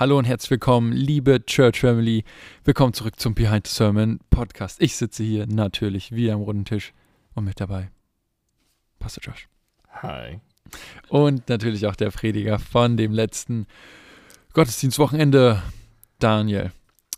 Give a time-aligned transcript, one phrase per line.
[0.00, 2.24] Hallo und herzlich willkommen, liebe Church Family.
[2.64, 4.80] Willkommen zurück zum Behind the Sermon Podcast.
[4.80, 6.94] Ich sitze hier natürlich wieder am runden Tisch
[7.34, 7.90] und mit dabei
[8.98, 9.46] Pastor Josh.
[9.90, 10.40] Hi.
[11.10, 13.66] Und natürlich auch der Prediger von dem letzten
[14.54, 15.62] Gottesdienstwochenende,
[16.18, 16.72] Daniel.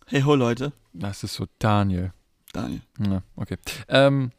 [0.06, 0.72] Hey ho Leute.
[0.92, 2.12] Das ist so Daniel.
[2.52, 2.80] Daniel.
[2.98, 3.58] Ja, okay.
[3.86, 4.32] Ähm,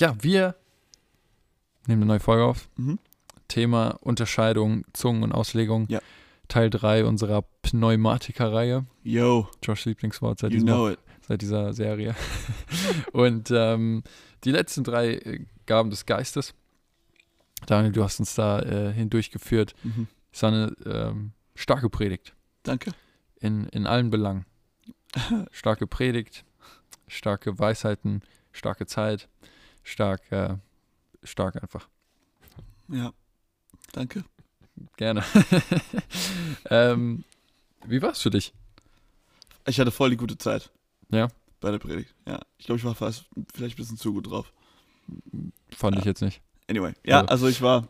[0.00, 0.56] ja, wir
[1.86, 2.68] nehmen eine neue Folge auf.
[2.74, 2.98] Mhm.
[3.46, 5.86] Thema Unterscheidung, Zungen und Auslegung.
[5.88, 6.00] Ja.
[6.52, 8.84] Teil 3 unserer Pneumatiker-Reihe.
[9.02, 12.14] Yo, Josh Lieblingswort seit, you diesem seit dieser Serie.
[13.12, 14.02] und ähm,
[14.44, 16.52] die letzten drei äh, Gaben des Geistes.
[17.64, 19.74] Daniel, du hast uns da äh, hindurchgeführt.
[19.82, 20.08] Mhm.
[20.40, 22.34] War eine ähm, starke Predigt
[22.64, 22.90] Danke.
[23.40, 24.44] in, in allen Belangen.
[25.52, 26.44] Starke Predigt,
[27.08, 28.20] starke Weisheiten,
[28.52, 29.30] starke Zeit,
[29.84, 30.56] stark, äh,
[31.22, 31.88] stark einfach.
[32.88, 33.14] Ja.
[33.92, 34.24] Danke.
[34.96, 35.22] Gerne.
[36.70, 37.24] ähm,
[37.86, 38.52] wie war es für dich?
[39.66, 40.70] Ich hatte voll die gute Zeit.
[41.10, 41.28] Ja?
[41.60, 42.14] Bei der Predigt.
[42.26, 42.40] Ja.
[42.58, 44.52] Ich glaube, ich war fast vielleicht ein bisschen zu gut drauf.
[45.70, 46.10] Fand ich Ja.
[46.10, 46.40] jetzt nicht.
[46.68, 46.94] Anyway.
[47.04, 47.88] Ja, Also- also ich war,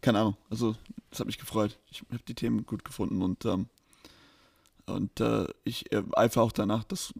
[0.00, 0.74] keine Ahnung, also
[1.10, 1.78] es hat mich gefreut.
[1.90, 3.68] Ich habe die Themen gut gefunden und, ähm,
[4.86, 7.12] und äh, ich äh, eifere auch danach, dass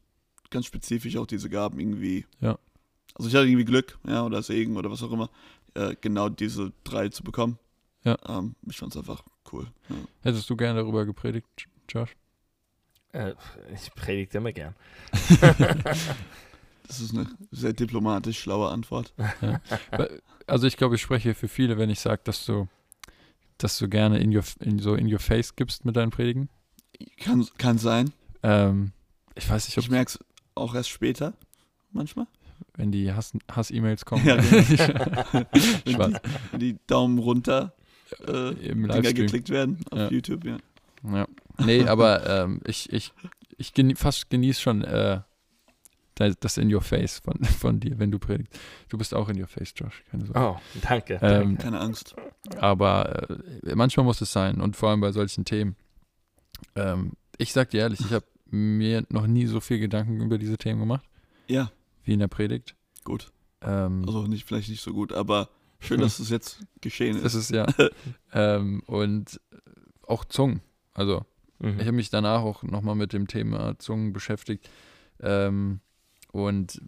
[0.50, 2.58] ganz spezifisch auch diese Gaben irgendwie, Ja.
[3.14, 5.30] also ich hatte irgendwie Glück, ja, oder Segen oder was auch immer,
[5.74, 7.58] äh, genau diese drei zu bekommen.
[8.04, 8.16] Ja.
[8.28, 9.22] Ähm, ich fand es einfach
[9.52, 9.66] cool.
[9.88, 9.96] Ja.
[10.22, 11.46] Hättest du gerne darüber gepredigt,
[11.88, 12.16] Josh?
[13.12, 13.34] Äh,
[13.74, 14.74] ich predigte immer gern.
[16.86, 19.14] Das ist eine sehr diplomatisch schlaue Antwort.
[20.46, 22.68] Also ich glaube, ich spreche für viele, wenn ich sage, dass du,
[23.58, 26.48] dass du gerne in your, in, so in your face gibst mit deinen Predigen.
[27.18, 28.12] Kann, kann sein.
[28.42, 28.92] Ähm,
[29.34, 30.18] ich weiß nicht, ob Ich merke es
[30.54, 31.32] auch erst später,
[31.92, 32.26] manchmal.
[32.74, 34.26] wenn die Hass- Hass-E-Mails kommen.
[34.26, 36.12] Ja, Wenn Spaß.
[36.12, 36.18] die,
[36.50, 37.72] wenn die Daumen runter
[38.26, 40.10] äh, Im Dinger geklickt werden auf Ja.
[40.10, 40.58] YouTube, ja.
[41.10, 41.26] Ja.
[41.64, 43.12] Nee, aber ähm, ich, ich,
[43.58, 45.20] ich genie fast genieße schon äh,
[46.14, 48.58] das das in your face von, von dir, wenn du predigst.
[48.88, 50.02] Du bist auch in your face, Josh.
[50.10, 50.40] Keine Sorge.
[50.40, 50.56] Oh,
[50.88, 51.18] danke.
[51.22, 52.14] Ähm, Keine Angst.
[52.58, 53.28] Aber
[53.64, 55.76] äh, manchmal muss es sein und vor allem bei solchen Themen.
[56.76, 60.58] Ähm, ich sag dir ehrlich, ich habe mir noch nie so viel Gedanken über diese
[60.58, 61.04] Themen gemacht
[61.48, 61.72] Ja,
[62.04, 62.76] wie in der Predigt.
[63.04, 63.32] gut.
[63.62, 65.48] Ähm, Also nicht, vielleicht nicht so gut, aber
[65.82, 67.50] schön, dass es jetzt geschehen das ist.
[67.50, 67.66] ist ja.
[68.32, 69.40] ähm, und
[70.06, 70.60] auch Zungen.
[70.94, 71.24] Also
[71.62, 71.78] Mhm.
[71.78, 74.68] ich habe mich danach auch nochmal mit dem Thema Zungen beschäftigt.
[75.20, 75.80] Ähm,
[76.32, 76.82] und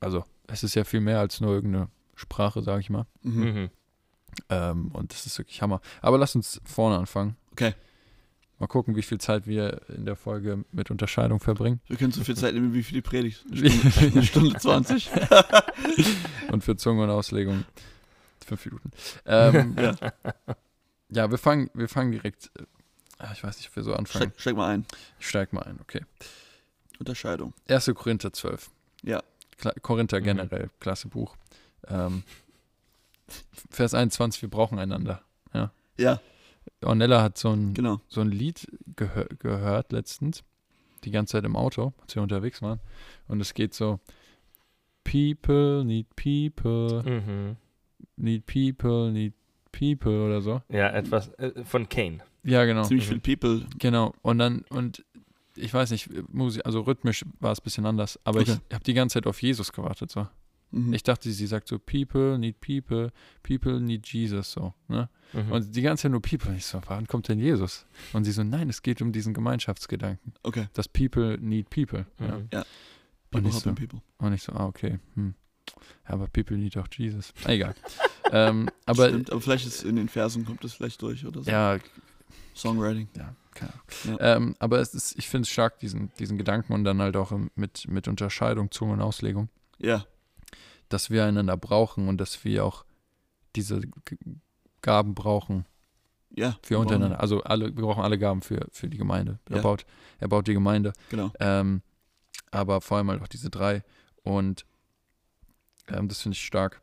[0.00, 3.06] also es ist ja viel mehr als nur irgendeine Sprache, sage ich mal.
[3.22, 3.42] Mhm.
[3.44, 3.70] Mhm.
[4.50, 5.80] Ähm, und das ist wirklich Hammer.
[6.02, 7.36] Aber lass uns vorne anfangen.
[7.52, 7.74] Okay.
[8.58, 11.80] Mal gucken, wie viel Zeit wir in der Folge mit Unterscheidung verbringen.
[11.88, 13.44] Wir können so viel Zeit nehmen wie für die Predigt.
[13.50, 15.10] Eine Stunde, eine Stunde 20.
[16.52, 17.64] Und für Zunge und Auslegung
[18.46, 18.90] fünf Minuten.
[19.26, 19.96] Ähm, Ja.
[21.10, 22.50] ja, wir fangen, wir fangen direkt.
[22.58, 22.64] äh,
[23.18, 24.30] ah, Ich weiß nicht, ob wir so anfangen.
[24.30, 24.86] Steig, steig mal ein.
[25.20, 26.00] Ich steig mal ein, okay.
[26.98, 27.52] Unterscheidung.
[27.68, 27.90] 1.
[27.94, 28.70] Korinther 12.
[29.02, 29.22] Ja.
[29.58, 30.24] Kla Korinther Mhm.
[30.24, 31.36] generell, klasse Buch.
[31.88, 32.22] Ähm,
[33.70, 35.22] Vers 21, wir brauchen einander.
[35.98, 36.20] Ja,
[36.82, 38.00] Ornella hat so ein, genau.
[38.08, 40.44] so ein Lied gehör gehört letztens,
[41.04, 42.80] die ganze Zeit im Auto, als wir unterwegs waren.
[43.28, 43.98] Und es geht so:
[45.04, 47.56] People need people, Mhm.
[48.16, 49.34] Need people, need
[49.72, 50.62] people oder so.
[50.68, 52.18] Ja, etwas äh, von Kane.
[52.42, 52.84] Ja, genau.
[52.84, 53.66] Ziemlich viel People.
[53.78, 54.14] Genau.
[54.22, 55.04] Und dann, und
[55.56, 58.58] ich weiß nicht, Musik, also rhythmisch war es ein bisschen anders, aber Okay.
[58.68, 60.10] ich habe die ganze Zeit auf Jesus gewartet.
[60.10, 60.28] So.
[60.70, 60.92] Mhm.
[60.92, 63.10] Ich dachte, sie sagt so: People need people,
[63.42, 64.74] people need Jesus, so.
[64.88, 65.08] Ne?
[65.32, 65.52] Mhm.
[65.52, 66.50] Und die ganze Zeit nur People.
[66.50, 67.86] Und ich so, wann kommt denn Jesus?
[68.12, 70.32] Und sie so, nein, es geht um diesen Gemeinschaftsgedanken.
[70.42, 70.66] Okay.
[70.74, 72.06] dass People need people.
[72.20, 72.36] Ja.
[72.38, 72.42] Mhm.
[72.42, 72.50] Und
[73.30, 74.02] People ich, so, helping people.
[74.18, 74.98] und ich so, ah, okay.
[75.14, 75.34] Hm.
[76.08, 77.32] Ja, aber People need auch Jesus.
[77.46, 77.74] Egal.
[78.32, 81.50] ähm, aber Stimmt, aber vielleicht ist in den Versen kommt es vielleicht durch oder so.
[81.50, 81.78] ja,
[82.54, 83.08] Songwriting.
[83.16, 84.18] ja, keine Ahnung.
[84.20, 84.36] Ja.
[84.36, 87.32] Ähm, aber es ist, ich finde es stark, diesen, diesen Gedanken und dann halt auch
[87.54, 90.06] mit, mit Unterscheidung, Zunge und Auslegung, Ja,
[90.88, 92.84] dass wir einander brauchen und dass wir auch
[93.56, 93.80] diese
[94.82, 95.66] Gaben brauchen
[96.30, 96.56] ja.
[96.62, 97.18] für untereinander.
[97.20, 99.38] Also alle, wir brauchen alle Gaben für, für die Gemeinde.
[99.50, 99.62] Er, Ja.
[99.62, 99.84] baut,
[100.18, 100.92] er baut die Gemeinde.
[101.10, 101.32] Genau.
[101.40, 101.82] Ähm,
[102.52, 103.82] aber vor allem halt auch diese drei.
[104.22, 104.64] Und
[105.88, 106.80] ähm, das finde ich stark.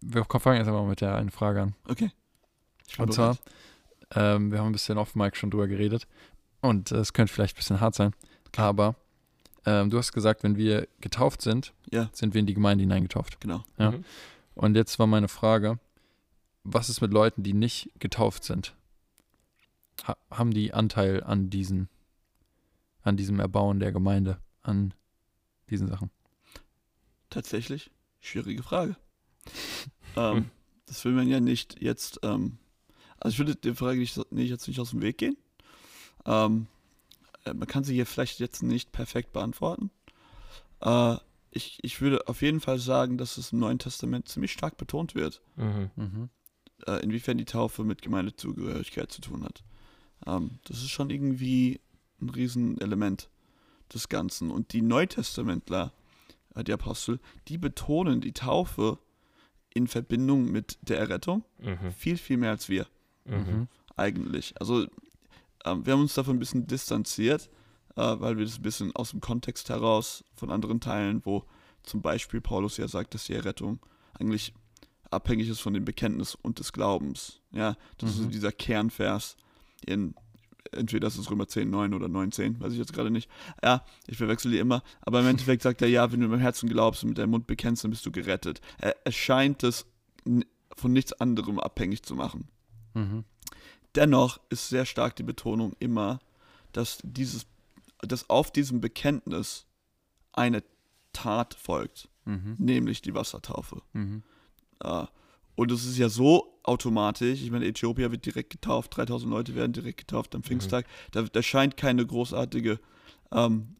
[0.00, 1.74] Wir fangen jetzt aber mal mit der einen Frage an.
[1.88, 2.10] Okay.
[2.98, 3.36] Und zwar,
[4.14, 6.06] ähm, wir haben ein bisschen off Mike schon drüber geredet.
[6.60, 8.12] Und äh, es könnte vielleicht ein bisschen hart sein.
[8.56, 8.94] Aber
[9.66, 13.40] ähm, du hast gesagt, wenn wir getauft sind, Ja, sind wir in die Gemeinde hineingetauft.
[13.40, 13.64] genau.
[13.78, 13.90] ja.
[13.92, 14.04] Mhm.
[14.54, 15.78] Und jetzt war meine Frage,
[16.64, 18.74] was ist mit Leuten, die nicht getauft sind?
[20.06, 21.88] Ha haben die Anteil an diesen,
[23.02, 24.94] an diesem Erbauen der Gemeinde, an
[25.70, 26.10] diesen Sachen?
[27.30, 27.90] Tatsächlich,
[28.20, 28.96] schwierige Frage.
[30.16, 30.50] ähm,
[30.86, 32.58] das will man ja nicht jetzt, ähm,
[33.18, 35.36] Also ich würde der Frage nicht, nee, jetzt nicht aus dem Weg gehen.
[36.24, 36.66] Ähm,
[37.44, 39.90] äh, man kann sie hier vielleicht jetzt nicht perfekt beantworten.
[40.80, 41.16] Äh,
[41.50, 45.14] ich, ich würde auf jeden Fall sagen, dass es im Neuen Testament ziemlich stark betont
[45.14, 45.90] wird, Mhm.
[45.96, 46.28] Mhm.
[46.86, 49.62] äh, inwiefern die Taufe mit Gemeindezugehörigkeit zu tun hat.
[50.26, 51.80] Ähm, das ist schon irgendwie
[52.20, 53.30] ein Riesenelement
[53.92, 54.50] des Ganzen.
[54.50, 55.92] Und die Neutestamentler,
[56.64, 58.98] die Apostel, die betonen die Taufe
[59.74, 61.92] in Verbindung mit der Errettung Mhm.
[61.92, 62.86] viel, viel mehr als wir
[63.24, 63.68] Mhm.
[63.96, 64.54] eigentlich.
[64.60, 64.86] Also
[65.64, 67.50] ähm, wir haben uns davon ein bisschen distanziert,
[67.96, 71.44] äh, weil wir das ein bisschen aus dem Kontext heraus von anderen Teilen, wo
[71.82, 73.78] zum Beispiel Paulus ja sagt, dass die Errettung
[74.18, 74.52] eigentlich
[75.10, 77.40] abhängig ist von dem Bekenntnis und des Glaubens.
[77.50, 78.30] Ja, das ist Mhm.
[78.30, 79.36] dieser Kernvers
[79.86, 80.14] in
[80.72, 83.30] entweder das ist Römer 10, 9 oder 9, 10, weiß ich jetzt gerade nicht.
[83.62, 84.82] Ja, ich verwechsel die immer.
[85.00, 87.30] Aber im Endeffekt sagt er, ja, wenn du mit dem Herzen glaubst und mit deinem
[87.30, 88.60] Mund bekennst, dann bist du gerettet.
[88.78, 89.86] Er, er scheint es
[90.76, 92.48] von nichts anderem abhängig zu machen.
[92.94, 93.24] Mhm.
[93.94, 96.20] Dennoch ist sehr stark die Betonung immer,
[96.72, 97.46] dass dieses,
[98.00, 99.66] dass auf diesem Bekenntnis
[100.32, 100.62] eine
[101.12, 102.56] Tat folgt, Mhm.
[102.58, 103.80] nämlich die Wassertaufe.
[103.94, 104.22] Mhm.
[104.84, 105.06] Äh,
[105.58, 109.72] und es ist ja so automatisch, ich meine, Äthiopia wird direkt getauft, 3000 Leute werden
[109.72, 110.86] direkt getauft am Pfingsttag.
[111.10, 112.78] Da, da scheint keine großartige,
[113.32, 113.74] ähm,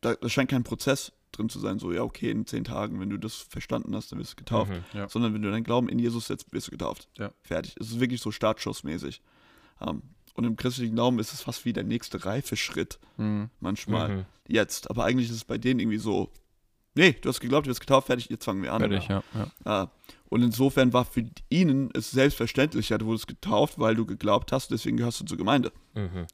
[0.00, 3.10] da, da scheint kein Prozess drin zu sein, so, ja, okay, in zehn Tagen, wenn
[3.10, 4.72] du das verstanden hast, dann wirst du getauft.
[4.72, 4.98] Mhm.
[4.98, 5.08] Ja.
[5.08, 7.08] Sondern wenn du deinen Glauben in Jesus setzt, wirst du getauft.
[7.16, 7.30] Ja.
[7.42, 7.76] Fertig.
[7.78, 9.20] Es ist wirklich so startschussmäßig.
[9.80, 10.02] Ähm,
[10.34, 13.50] und im christlichen Glauben ist es fast wie der nächste Reifeschritt Mhm.
[13.60, 14.24] manchmal Mhm.
[14.48, 14.90] jetzt.
[14.90, 16.32] Aber eigentlich ist es bei denen irgendwie so,
[16.94, 18.80] nee, du hast geglaubt, du wirst getauft, fertig, jetzt fangen wir an.
[18.80, 19.22] Fertig, ja.
[19.34, 19.46] ja.
[19.64, 19.90] Ja.
[20.28, 24.96] Und insofern war für ihnen es selbstverständlicher, du wurdest getauft, weil du geglaubt hast, deswegen
[24.96, 25.72] gehörst du zur Gemeinde.
[25.94, 26.26] Mhm.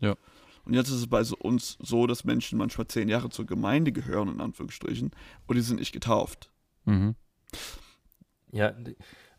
[0.64, 4.28] Und jetzt ist es bei uns so, dass Menschen manchmal zehn Jahre zur Gemeinde gehören,
[4.28, 5.10] in Anführungsstrichen,
[5.46, 6.50] und die sind nicht getauft.
[6.84, 7.14] Mhm.
[8.52, 8.74] Ja,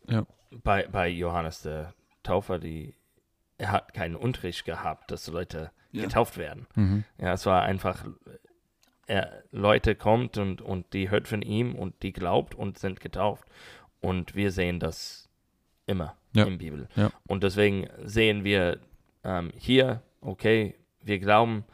[0.07, 0.25] Ja.
[0.63, 2.95] Bei, bei Johannes der Täufer, die,
[3.57, 6.03] er hat keinen Unterricht gehabt, dass Leute Ja.
[6.03, 6.67] getauft werden.
[6.75, 7.03] Mhm.
[7.17, 8.05] Ja, es war einfach,
[9.11, 13.43] er, Leute kommt und, und die hört von ihm und die glaubt und sind getauft.
[13.99, 15.27] Und wir sehen das
[15.85, 16.43] immer Ja.
[16.45, 16.87] in der Bibel.
[16.95, 17.11] Ja.
[17.27, 18.79] Und deswegen sehen wir
[19.23, 21.65] ähm, hier, okay, wir glauben,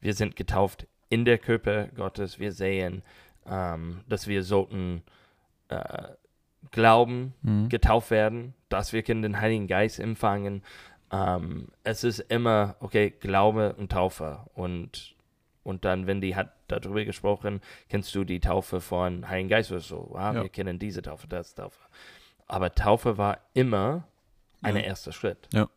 [0.00, 2.38] wir sind getauft in der Körper Gottes.
[2.38, 3.02] Wir sehen,
[3.46, 5.02] ähm, dass wir sollten
[5.68, 6.08] äh,
[6.72, 7.68] glauben, Mhm.
[7.68, 10.62] getauft werden, dass wir können den Heiligen Geist empfangen.
[11.12, 14.40] Ähm, es ist immer, okay, Glaube und Taufe.
[14.54, 15.14] Und,
[15.70, 19.80] und dann, wenn die hat darüber gesprochen, kennst du die Taufe von Heiligen Geist oder
[19.80, 20.14] so.
[20.14, 20.42] Ah, Ja.
[20.42, 21.80] wir kennen diese Taufe, das Taufe.
[22.46, 24.06] Aber Taufe war immer
[24.62, 24.82] ein Ja.
[24.82, 25.48] erster Schritt.
[25.52, 25.68] Ja.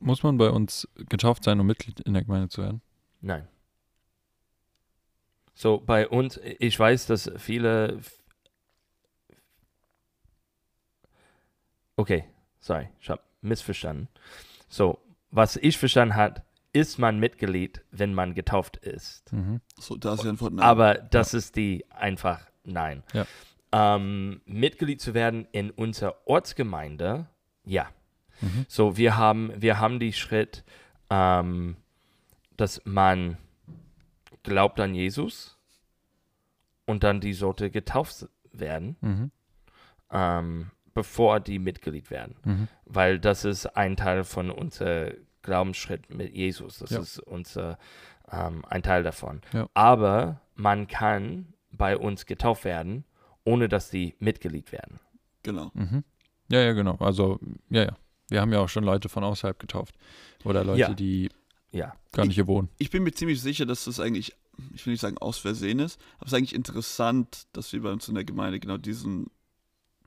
[0.00, 2.82] Muss man bei uns getauft sein, um Mitglied in der Gemeinde zu werden?
[3.20, 3.48] Nein.
[5.54, 8.00] So, bei uns, ich weiß, dass viele.
[11.96, 12.24] Okay,
[12.60, 14.08] sorry, ich habe missverstanden.
[14.68, 14.98] So,
[15.30, 19.32] was ich verstanden hat, ist man Mitglied, wenn man getauft ist.
[19.32, 19.60] Mhm.
[19.78, 20.64] So, da ist die Antwort nein.
[20.64, 23.02] Aber das ist die einfach Nein.
[23.12, 23.26] Ja.
[23.72, 27.26] Ähm, Mitglied zu werden in unserer Ortsgemeinde,
[27.64, 27.88] ja.
[28.40, 28.66] Mhm.
[28.68, 30.64] So, wir haben, wir haben die Schritt,
[31.10, 31.76] ähm,
[32.56, 33.38] dass man
[34.42, 35.58] glaubt an Jesus
[36.86, 39.30] und dann die sollte getauft werden, Mhm.
[40.10, 42.36] ähm, bevor die Mitglied werden.
[42.44, 42.68] Mhm.
[42.84, 45.14] Weil das ist ein Teil von unserem
[45.48, 46.78] Glaubensschritt mit Jesus.
[46.78, 47.00] Das Ja.
[47.00, 47.78] ist unser,
[48.30, 49.40] ähm, ein Teil davon.
[49.52, 49.68] Ja.
[49.74, 53.04] Aber man kann bei uns getauft werden,
[53.44, 55.00] ohne dass die Mitglied werden.
[55.42, 55.70] Genau.
[55.74, 56.04] Mhm.
[56.50, 56.96] Ja, ja, genau.
[56.96, 57.38] Also,
[57.70, 57.96] ja, ja.
[58.28, 59.94] Wir haben ja auch schon Leute von außerhalb getauft.
[60.44, 60.92] Oder Leute, Ja.
[60.94, 61.30] die
[61.72, 61.94] Ja.
[62.12, 62.68] gar nicht hier wohnen.
[62.78, 64.34] Ich bin mir ziemlich sicher, dass das eigentlich,
[64.74, 67.90] ich will nicht sagen aus Versehen ist, aber es ist eigentlich interessant, dass wir bei
[67.92, 69.30] uns in der Gemeinde genau diesen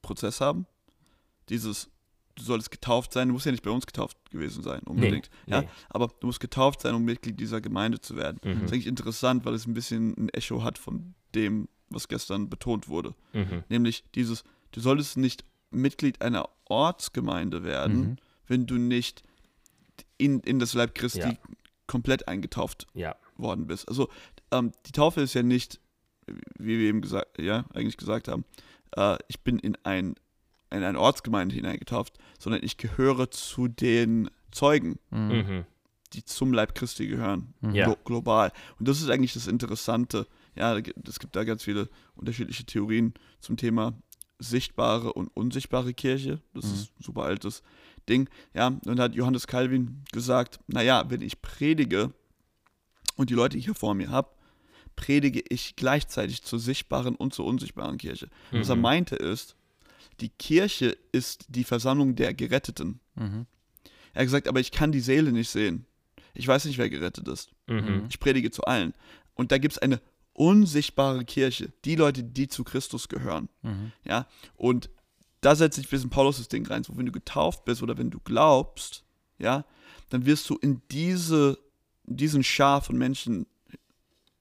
[0.03, 0.65] Prozess haben.
[1.49, 1.89] Dieses,
[2.35, 5.29] du solltest getauft sein, du musst ja nicht bei uns getauft gewesen sein, unbedingt.
[5.45, 5.67] Ja, nee.
[5.89, 8.39] aber du musst getauft sein, um Mitglied dieser Gemeinde zu werden.
[8.43, 8.53] Mhm.
[8.53, 12.49] Das ist eigentlich interessant, weil es ein bisschen ein Echo hat von dem, was gestern
[12.49, 13.13] betont wurde.
[13.33, 13.63] Mhm.
[13.69, 18.17] Nämlich dieses, du solltest nicht Mitglied einer Ortsgemeinde werden, Mhm.
[18.47, 19.23] wenn du nicht
[20.17, 21.37] in, in das Leib Christi Ja.
[21.87, 23.15] komplett eingetauft Ja.
[23.35, 23.87] worden bist.
[23.87, 24.09] Also
[24.51, 25.79] ähm, die Taufe ist ja nicht,
[26.57, 28.45] wie wir eben gesagt, ja, eigentlich gesagt haben,
[28.95, 30.15] äh, ich bin in ein
[30.71, 35.27] in eine Ortsgemeinde hineingetauft, sondern ich gehöre zu den Zeugen, Mhm.
[35.31, 35.65] Mhm.
[36.13, 37.75] die zum Leib Christi gehören, Mhm.
[37.75, 37.85] Ja.
[37.85, 38.51] glo global.
[38.79, 40.27] Und das ist eigentlich das Interessante.
[40.55, 43.93] Ja, es gibt da ganz viele unterschiedliche Theorien zum Thema
[44.39, 46.41] sichtbare und unsichtbare Kirche.
[46.53, 46.73] Das Mhm.
[46.73, 47.61] ist ein super altes
[48.09, 48.27] Ding.
[48.53, 52.11] Ja, und da hat Johannes Calvin gesagt, naja, wenn ich predige
[53.15, 54.29] und die Leute hier vor mir habe,
[54.95, 58.29] predige ich gleichzeitig zur sichtbaren und zur unsichtbaren Kirche.
[58.51, 58.81] Was er Mhm.
[58.81, 59.55] meinte ist,
[60.21, 62.99] die Kirche ist die Versammlung der Geretteten.
[63.15, 63.47] Mhm.
[64.13, 65.85] Er hat gesagt, aber ich kann die Seele nicht sehen.
[66.33, 67.51] Ich weiß nicht, wer gerettet ist.
[67.67, 68.05] Mhm.
[68.09, 68.93] Ich predige zu allen.
[69.33, 70.01] Und da gibt es eine
[70.33, 73.49] unsichtbare Kirche, die Leute, die zu Christus gehören.
[73.63, 73.91] Mhm.
[74.05, 74.89] Ja, und
[75.41, 76.83] da setzt sich ein bisschen Paulus das Ding rein.
[76.83, 79.03] So, wenn du getauft bist oder wenn du glaubst,
[79.39, 79.65] ja,
[80.09, 81.57] dann wirst du in diese,
[82.05, 83.47] in diesen Schar von Menschen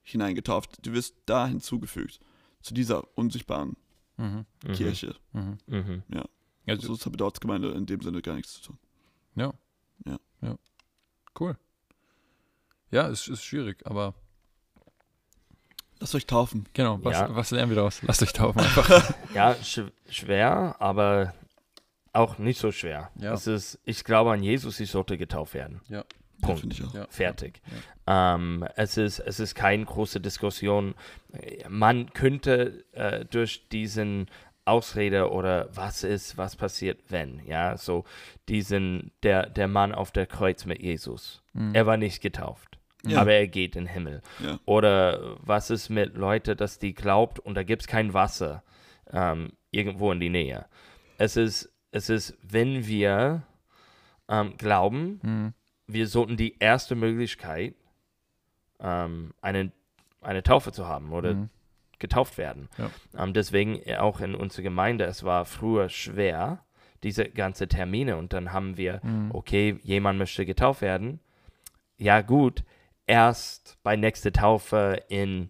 [0.03, 0.85] hineingetauft.
[0.85, 2.19] Du wirst da hinzugefügt,
[2.61, 3.75] zu dieser unsichtbaren
[4.21, 4.45] Mhm.
[4.73, 5.15] Kirche.
[5.33, 5.57] Mhm.
[5.67, 6.03] Mhm.
[6.09, 6.29] Also,
[6.67, 8.77] Also, das hat mit der Ortsgemeinde in dem Sinne gar nichts zu tun.
[9.35, 9.51] ja.
[10.05, 10.17] Ja.
[10.41, 10.55] Ja.
[11.39, 11.55] Cool.
[12.91, 14.13] Ja, es ist schwierig, aber
[15.99, 16.67] Lasst euch taufen.
[16.73, 17.35] genau, was, Ja.
[17.35, 18.01] was lernen wir daraus?
[18.01, 19.13] Lasst euch taufen einfach.
[19.35, 21.33] Ja, sch schwer, aber
[22.13, 23.11] auch nicht so schwer.
[23.15, 23.33] Ja.
[23.33, 25.79] Es ist, ich glaube an Jesus, ich sollte getauft werden.
[25.87, 26.03] Ja,
[26.41, 26.59] Punkt.
[26.61, 26.93] finde ich auch.
[26.93, 27.07] Ja.
[27.09, 27.61] Fertig.
[28.07, 30.95] Ähm, es, ist, es ist keine große Diskussion.
[31.69, 34.27] Man könnte äh, durch diesen
[34.65, 38.03] Ausrede oder was ist, was passiert, wenn, ja, so
[38.47, 41.41] diesen, der, der Mann auf der Kreuz mit Jesus.
[41.53, 41.73] Mhm.
[41.73, 43.21] Er war nicht getauft, Ja.
[43.21, 44.21] aber er geht in den Himmel.
[44.39, 44.59] Ja.
[44.65, 48.63] Oder was ist mit Leuten, dass die glaubt und da gibt es kein Wasser
[49.11, 50.65] ähm, irgendwo in die Nähe.
[51.17, 53.43] Es ist, es ist, wenn wir
[54.29, 55.53] ähm, glauben, Mhm.
[55.93, 57.75] Wir sollten die erste Möglichkeit,
[58.79, 59.71] ähm, eine,
[60.21, 61.49] eine Taufe zu haben oder Mhm.
[61.99, 62.67] getauft werden.
[62.77, 62.89] Ja.
[63.23, 66.63] Ähm, deswegen auch in unserer Gemeinde, es war früher schwer,
[67.03, 69.29] diese ganze Termine und dann haben wir, Mhm.
[69.33, 71.19] okay, jemand möchte getauft werden.
[71.97, 72.63] Ja gut,
[73.07, 75.49] erst bei nächster Taufe in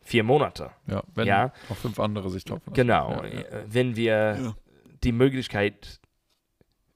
[0.00, 0.70] vier Monate.
[0.86, 1.52] Ja, wenn Ja.
[1.70, 2.72] auch fünf andere sich taufen.
[2.74, 3.40] Genau, Ja, ja.
[3.40, 4.54] äh, wenn wir
[5.02, 6.00] die Möglichkeit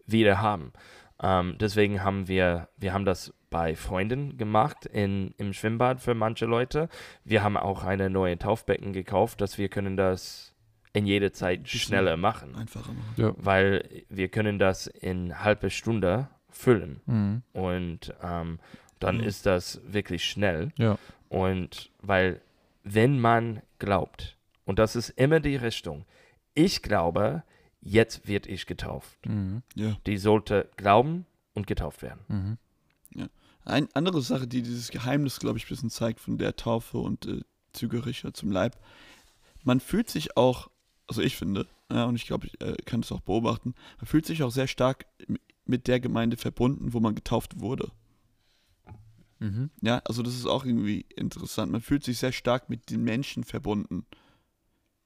[0.07, 0.73] wieder haben.
[1.23, 6.45] Ähm, deswegen haben wir, wir haben das bei Freunden gemacht in, im Schwimmbad für manche
[6.47, 6.89] Leute.
[7.25, 10.55] Wir haben auch eine neue Taufbecken gekauft, dass wir können das
[10.93, 13.15] in jeder Zeit schneller machen, Einfacher machen.
[13.17, 13.33] Ja.
[13.37, 17.43] weil wir können das in halbe Stunde füllen Mhm.
[17.53, 18.59] und ähm,
[18.99, 19.25] dann Mhm.
[19.25, 20.73] ist das wirklich schnell.
[20.77, 20.99] Ja.
[21.29, 22.41] Und weil,
[22.85, 26.05] wenn man glaubt, und das ist immer die Richtung,
[26.55, 27.43] ich glaube,
[27.81, 29.19] jetzt wird ich getauft.
[29.27, 29.63] Mhm.
[29.75, 29.97] Ja.
[30.07, 32.21] Die sollte glauben und getauft werden.
[32.29, 32.59] Mhm.
[33.65, 37.27] Eine andere Sache, die dieses Geheimnis, glaube ich, ein bisschen zeigt von der Taufe und
[37.27, 37.43] äh,
[37.75, 38.79] Zügericher zum Leib.
[39.63, 40.71] Man fühlt sich auch,
[41.07, 44.25] also ich finde, ja, und ich glaube, ich äh, kann es auch beobachten, man fühlt
[44.25, 45.07] sich auch sehr stark
[45.67, 47.91] mit der Gemeinde verbunden, wo man getauft wurde.
[49.39, 49.71] Mhm.
[49.83, 51.71] Ja, also das ist auch irgendwie interessant.
[51.71, 54.07] Man fühlt sich sehr stark mit den Menschen verbunden,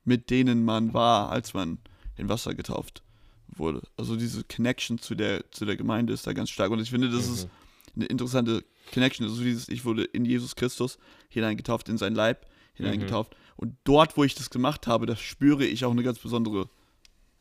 [0.04, 1.78] mit denen man war, als man
[2.16, 3.02] in Wasser getauft
[3.48, 3.82] wurde.
[3.96, 6.70] Also diese Connection zu der, zu der Gemeinde ist da ganz stark.
[6.70, 7.50] Und ich finde, das ist Mhm.
[7.96, 9.26] eine interessante Connection.
[9.26, 13.36] Also dieses, ich wurde in Jesus Christus hineingetauft, in sein Leib hineingetauft.
[13.56, 16.68] Und dort, wo ich das gemacht habe, da spüre ich auch eine ganz besondere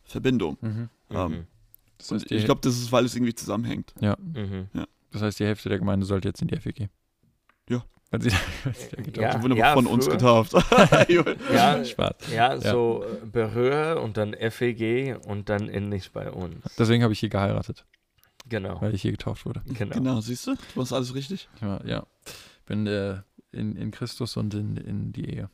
[0.03, 0.57] Verbindung.
[0.61, 0.89] Mhm.
[1.09, 1.47] Ähm, Mhm.
[1.97, 3.93] Das, und heißt, die, ich glaube, das ist, weil es irgendwie zusammenhängt.
[4.01, 4.67] ja, Mhm.
[5.11, 6.89] das heißt, die Hälfte der Gemeinde sollte jetzt in die FEG.
[8.19, 8.19] Ja.
[8.63, 9.31] Weil sie da getauft Ja.
[9.37, 10.15] Sie wurden aber von uns früher.
[10.17, 10.53] getauft.
[11.53, 12.15] Ja, Spaß.
[12.33, 16.55] ja, so äh, Berühre und dann FEG und dann endlich bei uns.
[16.77, 17.85] Deswegen habe ich hier geheiratet,
[18.49, 18.81] Genau.
[18.81, 19.61] weil ich hier getauft wurde.
[19.65, 19.95] Genau.
[19.95, 20.55] genau, siehst du?
[20.55, 21.47] Du machst alles richtig.
[21.55, 22.05] Ich war, ja,
[22.65, 23.21] bin äh,
[23.53, 25.49] in, in Christus und in, in die Ehe.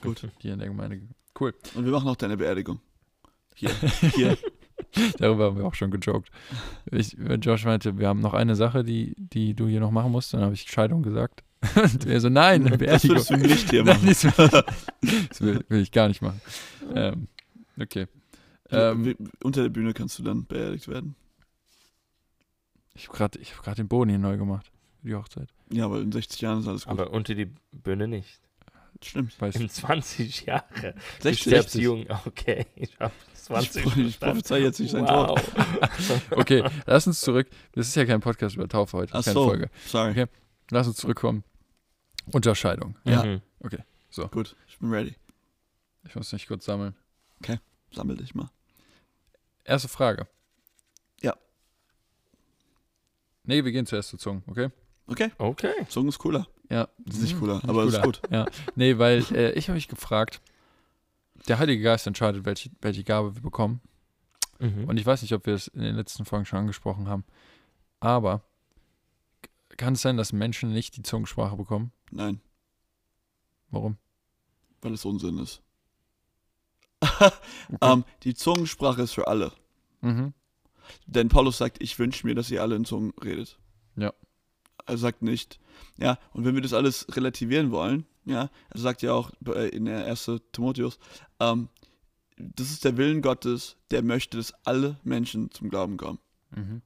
[0.00, 0.28] Gut.
[0.38, 1.00] Hier in der Gemeinde.
[1.38, 1.52] Cool.
[1.74, 2.80] Und wir machen auch deine Beerdigung.
[3.56, 3.70] Hier.
[4.14, 4.38] Hier.
[5.18, 6.30] Darüber haben wir auch schon gejoked.
[6.92, 10.32] Ich, Josh meinte, wir haben noch eine Sache, die, die du hier noch machen musst.
[10.32, 11.42] Dann habe ich Scheidung gesagt.
[11.74, 14.06] Und er so, nein, eine Das würdest du nicht hier Nein, machen.
[14.06, 14.62] das will,
[15.28, 16.40] das will, will ich gar nicht machen.
[16.94, 17.28] Ähm,
[17.80, 18.06] okay.
[18.70, 21.14] Ähm, unter der Bühne kannst du dann beerdigt werden.
[22.94, 24.70] ich habe gerade hab grad den Boden hier neu gemacht.
[25.00, 25.48] Für die Hochzeit.
[25.72, 26.92] Ja, weil in 60 Jahren ist alles gut.
[26.92, 28.40] Aber unter die Bühne nicht.
[29.02, 29.40] Stimmt.
[29.40, 30.64] Weiß In 20 Jahre.
[31.18, 31.40] Du 60.
[31.40, 32.04] stirbst jung.
[32.26, 34.16] Okay, ich habe Ich, 20 pro- ich verstanden.
[34.18, 35.40] prophezei jetzt nicht sein wow.
[35.40, 36.20] Tod.
[36.38, 37.48] Okay, lass uns zurück.
[37.72, 39.14] Das ist ja kein Podcast über Taufe heute.
[39.14, 39.46] Ach keine so.
[39.48, 39.70] Folge.
[39.86, 40.10] Sorry.
[40.10, 40.26] Okay.
[40.70, 41.44] Lass uns zurückkommen.
[42.32, 42.96] Unterscheidung.
[43.04, 43.24] Ja.
[43.24, 43.42] Mhm.
[44.30, 45.14] Gut, ich bin ready.
[46.06, 46.94] Ich muss mich kurz sammeln.
[47.92, 48.50] Sammel dich mal.
[49.64, 50.26] Erste Frage.
[51.22, 51.34] Ja.
[53.44, 54.70] Nee, wir gehen zuerst zu Zungen, okay?
[55.06, 55.72] Okay, Okay.
[55.88, 56.46] Zungen ist cooler.
[56.70, 56.88] Ja.
[57.06, 58.02] Ist nicht cooler, Nicht aber ist cooler.
[58.04, 58.20] gut.
[58.30, 58.46] Ja.
[58.74, 60.42] Nee, weil äh, ich habe mich gefragt,
[61.48, 63.80] der Heilige Geist entscheidet, welche, welche Gabe wir bekommen.
[64.58, 64.84] Mhm.
[64.84, 67.24] Und ich weiß nicht, ob wir es in den letzten Folgen schon angesprochen haben.
[68.00, 68.42] Aber
[69.78, 71.92] kann es sein, dass Menschen nicht die Zungensprache bekommen?
[72.10, 72.40] Nein,
[73.70, 73.96] Warum?
[74.82, 75.62] weil es Unsinn ist.
[77.70, 77.92] Okay.
[77.92, 79.52] Ähm, die Zungensprache ist für alle.
[80.00, 80.32] mhm.
[81.06, 83.58] Denn Paulus sagt, ich wünsche mir, dass ihr alle in Zungen redet.
[83.96, 84.14] Ja.
[84.86, 85.60] Er sagt nicht,
[85.98, 89.30] ja, und wenn wir das alles relativieren wollen, ja, er sagt ja auch
[89.72, 90.30] in der 1.
[90.52, 90.98] Timotheus,
[91.40, 91.68] ähm,
[92.38, 96.18] das ist der Willen Gottes, der möchte, dass alle Menschen zum Glauben kommen.
[96.54, 96.82] Mhm.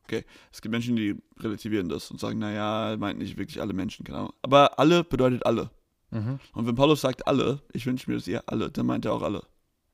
[0.50, 4.04] Es gibt Menschen, die relativieren das und sagen, naja, er meint nicht wirklich alle Menschen,
[4.04, 4.32] keine Ahnung.
[4.42, 5.70] Aber alle bedeutet alle.
[6.10, 6.40] Mhm.
[6.52, 9.22] Und wenn Paulus sagt alle, ich wünsche mir, dass ihr alle, dann meint er auch
[9.22, 9.46] alle.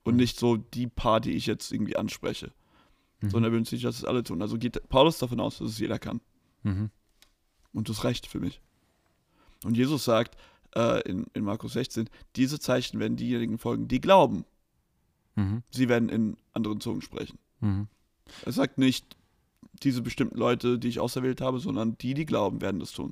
[0.03, 0.21] Und Mhm.
[0.21, 2.51] nicht so die paar, die ich jetzt irgendwie anspreche.
[3.21, 3.29] Mhm.
[3.29, 4.41] Sondern er wünscht sich, dass es alle tun.
[4.41, 6.19] Also geht Paulus davon aus, dass es jeder kann.
[6.63, 6.89] Mhm.
[7.73, 8.61] Und das reicht für mich.
[9.63, 10.35] Und Jesus sagt
[10.75, 14.45] äh, in, in Markus 16, diese Zeichen werden diejenigen folgen, die glauben.
[15.35, 15.63] Mhm.
[15.69, 17.37] Sie werden in anderen Zungen sprechen.
[17.59, 17.87] Mhm.
[18.45, 19.17] Er sagt nicht,
[19.83, 23.11] diese bestimmten Leute, die ich auserwählt habe, sondern die, die glauben, werden das tun.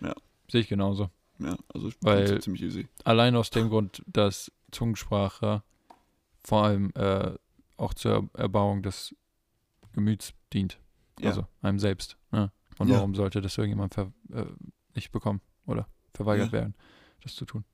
[0.00, 0.06] Mhm.
[0.06, 0.14] Ja.
[0.50, 1.10] Sehe ich genauso.
[1.38, 2.88] Ja, also ich Weil- find's ziemlich easy.
[3.04, 5.62] Allein aus dem Grund, dass Zungensprache
[6.44, 7.32] vor allem äh,
[7.76, 9.14] auch zur Erbauung des
[9.92, 10.78] Gemüts dient.
[11.20, 11.30] Ja.
[11.30, 12.16] Also einem selbst.
[12.32, 12.52] Ja.
[12.78, 12.96] Und Ja.
[12.96, 14.44] warum sollte das irgendjemand ver äh,
[14.94, 16.52] nicht bekommen oder verweigert Ja.
[16.52, 16.74] werden,
[17.22, 17.64] das zu tun?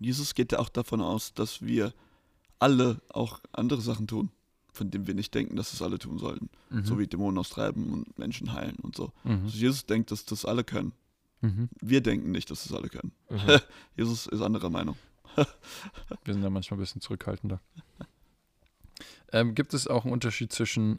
[0.00, 1.94] Jesus geht ja auch davon aus, dass wir
[2.58, 4.30] alle auch andere Sachen tun,
[4.74, 6.50] von denen wir nicht denken, dass es alle tun sollten.
[6.70, 6.84] Mhm.
[6.84, 9.12] So wie Dämonen austreiben und Menschen heilen und so.
[9.22, 9.44] Mhm.
[9.44, 10.92] Also Jesus denkt, dass das alle können.
[11.40, 11.68] Mhm.
[11.80, 13.12] Wir denken nicht, dass das alle können.
[13.30, 13.60] Mhm.
[13.96, 14.96] Jesus ist anderer Meinung.
[16.24, 17.60] Wir sind da manchmal ein bisschen zurückhaltender.
[19.32, 20.98] ähm, gibt es auch einen Unterschied zwischen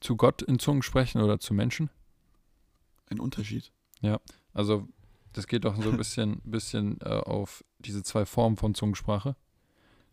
[0.00, 1.90] zu Gott in Zungen sprechen oder zu Menschen?
[3.08, 3.72] Ein Unterschied.
[4.52, 4.88] Also
[5.32, 9.34] das geht doch so ein bisschen, bisschen äh, auf diese zwei Formen von Zungensprache.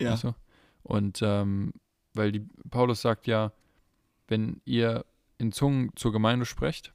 [0.00, 0.16] Ja.
[0.16, 0.34] du?
[0.82, 1.74] Und ähm,
[2.14, 2.40] weil die
[2.70, 3.52] Paulus sagt ja,
[4.28, 5.04] wenn ihr
[5.38, 6.92] in Zungen zur Gemeinde sprecht,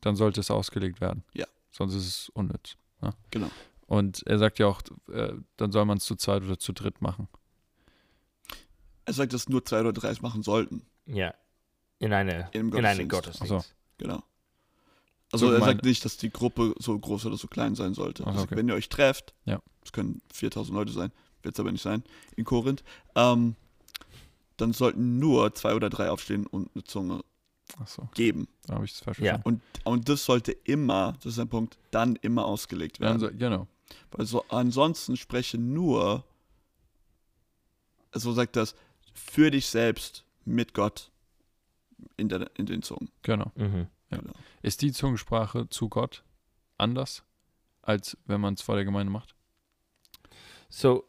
[0.00, 1.24] dann sollte es ausgelegt werden.
[1.32, 1.46] Ja.
[1.70, 2.76] Sonst ist es unnütz.
[3.00, 3.12] Ne?
[3.30, 3.50] Genau.
[3.86, 4.80] Und er sagt ja auch,
[5.12, 7.28] äh, dann soll man es zu zweit oder zu dritt machen.
[9.04, 10.86] Er sagt, dass nur zwei oder drei es machen sollten.
[11.06, 11.34] Ja.
[11.98, 13.52] In eine, Im in eine Gottesdienst.
[13.52, 13.64] Ach
[13.98, 14.22] Genau.
[15.32, 18.22] Also Zur er sagt nicht, dass die Gruppe so groß oder so klein sein sollte.
[18.24, 18.56] Sagt, okay.
[18.56, 19.60] Wenn ihr euch trefft, Ja.
[19.84, 22.04] es können 4000 Leute sein, wird es aber nicht sein,
[22.36, 22.84] in Korinth,
[23.14, 23.56] ähm,
[24.56, 27.22] dann sollten nur zwei oder drei aufstehen und eine Zunge
[27.78, 28.46] Achso, geben.
[28.66, 29.34] da habe ich es falsch Ja.
[29.38, 29.60] verstanden.
[29.84, 33.14] Und, und das sollte immer, das ist ein Punkt, dann immer ausgelegt werden.
[33.22, 33.66] also, genau.
[34.12, 36.24] Weil so, ansonsten spreche nur,
[38.12, 38.74] so sagt das,
[39.12, 41.10] für dich selbst mit Gott
[42.16, 43.10] in, der, in den Zungen.
[43.22, 43.50] Genau.
[43.56, 43.86] Mhm.
[44.10, 44.18] Ja.
[44.18, 44.32] Genau.
[44.62, 46.22] Ist die Zungensprache zu Gott
[46.78, 47.22] anders,
[47.82, 49.34] als wenn man es vor der Gemeinde macht?
[50.68, 51.04] So,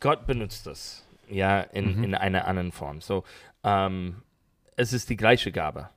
[0.00, 2.04] Gott benutzt das, ja, in, Mhm.
[2.04, 3.00] in einer anderen Form.
[3.00, 3.24] So,
[3.64, 4.22] ähm,
[4.76, 5.90] es ist die gleiche Gabe.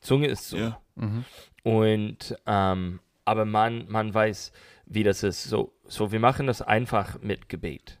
[0.00, 0.62] Zunge ist Zunge.
[0.62, 0.80] Ja.
[0.96, 1.24] Mhm.
[1.64, 4.52] Und, ähm, aber man, man weiß,
[4.86, 5.44] wie das ist.
[5.44, 7.98] So, so, wir machen das einfach mit Gebet.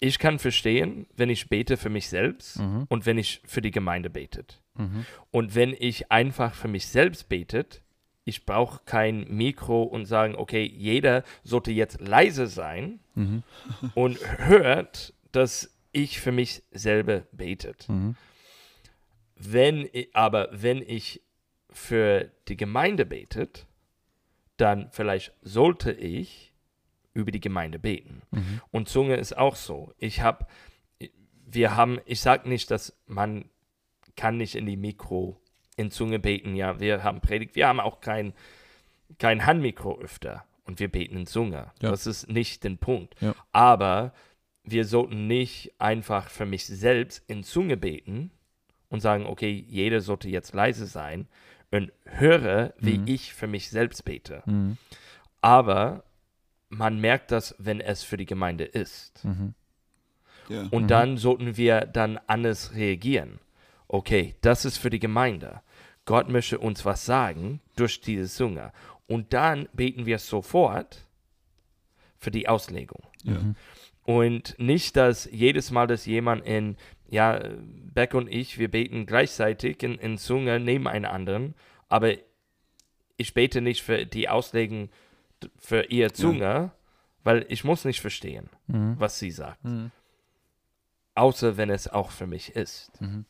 [0.00, 2.86] Ich kann verstehen, wenn ich bete für mich selbst Mhm.
[2.88, 4.60] und wenn ich für die Gemeinde betet.
[4.74, 5.06] Mhm.
[5.30, 7.82] Und wenn ich einfach für mich selbst betet,
[8.24, 13.42] ich brauche kein Mikro und sagen, okay, jeder sollte jetzt leise sein Mhm.
[13.94, 17.88] und hört, dass ich für mich selber betet.
[17.88, 18.16] Mhm.
[19.36, 21.20] Wenn aber wenn ich
[21.70, 23.66] für die Gemeinde betet,
[24.56, 26.52] dann vielleicht sollte ich
[27.14, 28.22] über die Gemeinde beten.
[28.30, 28.60] Mhm.
[28.70, 29.92] Und Zunge ist auch so.
[29.98, 30.46] Ich habe,
[31.46, 33.46] wir haben, ich sage nicht, dass man
[34.16, 35.41] kann nicht in die Mikro
[35.76, 36.54] in Zunge beten.
[36.56, 38.32] Ja, wir haben Predigt, wir haben auch kein,
[39.18, 41.70] kein Handmikro öfter und wir beten in Zunge.
[41.80, 41.90] Ja.
[41.90, 43.14] Das ist nicht den Punkt.
[43.20, 43.34] Ja.
[43.52, 44.12] Aber
[44.64, 48.30] wir sollten nicht einfach für mich selbst in Zunge beten
[48.88, 51.26] und sagen, okay, jeder sollte jetzt leise sein
[51.70, 53.06] und höre, wie Mhm.
[53.08, 54.42] ich für mich selbst bete.
[54.46, 54.76] Mhm.
[55.40, 56.04] Aber
[56.68, 59.24] man merkt das, wenn es für die Gemeinde ist.
[59.24, 59.54] Mhm.
[60.48, 60.62] Ja.
[60.70, 60.88] Und Mhm.
[60.88, 63.38] dann sollten wir dann anders reagieren.
[63.92, 65.60] Okay, das ist für die Gemeinde.
[66.06, 68.72] Gott möchte uns was sagen durch diese Zunge.
[69.06, 71.06] Und dann beten wir sofort
[72.16, 73.02] für die Auslegung.
[73.22, 73.38] Ja.
[73.38, 73.54] Mhm.
[74.04, 76.76] Und nicht, dass jedes Mal, dass jemand in,
[77.10, 77.38] ja,
[77.92, 81.54] Beck und ich, wir beten gleichzeitig in, in Zunge neben einem anderen,
[81.90, 82.14] aber
[83.18, 84.88] ich bete nicht für die Auslegung
[85.58, 86.72] für ihr Zunge,
[87.24, 88.94] weil ich muss nicht verstehen, Mhm.
[88.98, 89.62] was sie sagt.
[89.64, 89.90] Mhm.
[91.14, 92.90] Außer wenn es auch für mich ist.
[93.00, 93.26] Mhm.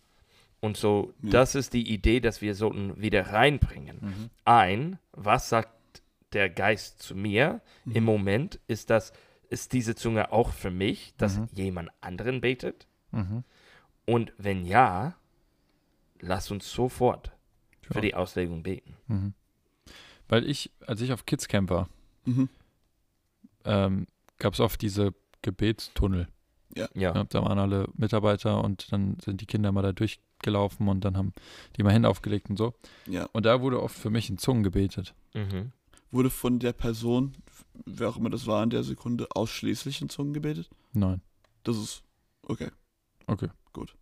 [0.63, 1.31] Und so, Ja.
[1.31, 3.99] das ist die Idee, dass wir sollten wieder reinbringen.
[4.01, 4.31] Mhm.
[4.45, 7.93] Ein, was sagt der Geist zu mir Mhm.
[7.97, 8.61] im Moment?
[8.69, 9.13] Ist das,
[9.51, 11.49] ist diese Zunge auch für mich, dass Mhm.
[11.53, 12.87] jemand anderen betet?
[13.11, 13.43] Mhm.
[14.07, 15.15] Und wenn ja,
[16.21, 17.33] lass uns sofort
[17.89, 17.95] Ja.
[17.95, 18.97] für die Auslegung beten.
[19.09, 19.35] Mhm.
[20.29, 21.89] Weil ich, als ich auf Kidscamp war,
[22.25, 22.49] Mhm.
[23.65, 24.07] ähm,
[24.39, 26.29] gab es oft diese Gebetstunnel.
[26.75, 26.89] Ja.
[26.95, 29.93] Ja, da waren alle Mitarbeiter und dann sind die Kinder mal da
[30.43, 31.33] durchgelaufen und dann haben
[31.77, 32.75] die mal Hände aufgelegt und so.
[33.07, 33.29] ja.
[33.33, 35.15] Und da wurde oft für mich in Zungen gebetet.
[35.35, 35.73] Mhm.
[36.11, 37.35] wurde von der Person,
[37.87, 40.69] wer auch immer das war in der Sekunde, ausschließlich in Zungen gebetet?
[40.93, 41.23] Nein.
[41.63, 42.03] Das ist
[42.43, 42.71] okay.
[43.27, 43.49] Okay.
[43.73, 43.95] Gut.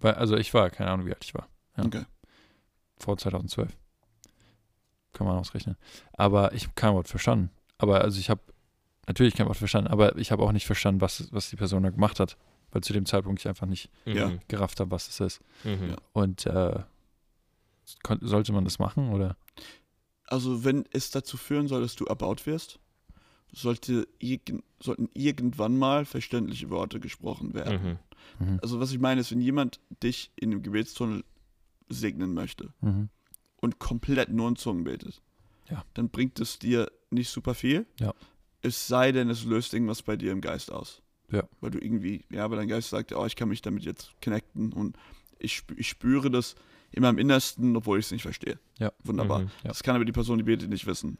[0.00, 1.48] Weil, also ich war, keine Ahnung, wie alt ich war.
[1.76, 1.84] Ja.
[1.84, 2.04] Okay.
[2.98, 3.74] Vor 2012.
[5.12, 5.76] Kann man ausrechnen.
[6.12, 7.50] Aber ich habe kein Wort verstanden.
[7.78, 8.42] Aber also ich habe
[9.06, 11.90] natürlich kein Wort verstanden, aber ich habe auch nicht verstanden, was, was die Person da
[11.90, 12.36] gemacht hat.
[12.72, 14.28] Weil zu dem Zeitpunkt ich einfach nicht Ja.
[14.28, 14.40] Mhm.
[14.48, 15.40] gerafft habe, was es ist.
[15.64, 15.96] Mhm.
[16.12, 16.80] Und äh,
[18.20, 19.36] sollte man das machen oder?
[20.26, 22.78] Also, wenn es dazu führen soll, dass du erbaut wirst,
[23.52, 27.98] sollte irgend, sollten irgendwann mal verständliche Worte gesprochen werden.
[28.38, 28.46] Mhm.
[28.52, 28.58] Mhm.
[28.62, 31.24] Also, was ich meine, ist, wenn jemand dich in einem Gebetstunnel
[31.88, 33.08] segnen möchte Mhm.
[33.56, 35.20] und komplett nur in Zungen betet,
[35.68, 35.84] Ja.
[35.94, 37.86] dann bringt es dir nicht super viel.
[37.98, 38.14] Ja.
[38.62, 41.02] Es sei denn, es löst irgendwas bei dir im Geist aus.
[41.30, 41.44] Ja.
[41.60, 44.72] Weil du irgendwie, ja, weil dein Geist sagt, oh, ich kann mich damit jetzt connecten
[44.72, 44.96] und
[45.38, 46.54] ich, ich spüre das
[46.92, 48.58] in meinem Innersten, obwohl ich es nicht verstehe.
[48.78, 48.92] Ja.
[49.04, 49.40] Wunderbar.
[49.40, 49.50] Mhm.
[49.62, 49.68] Ja.
[49.68, 51.18] Das kann aber die Person, die betet, nicht wissen.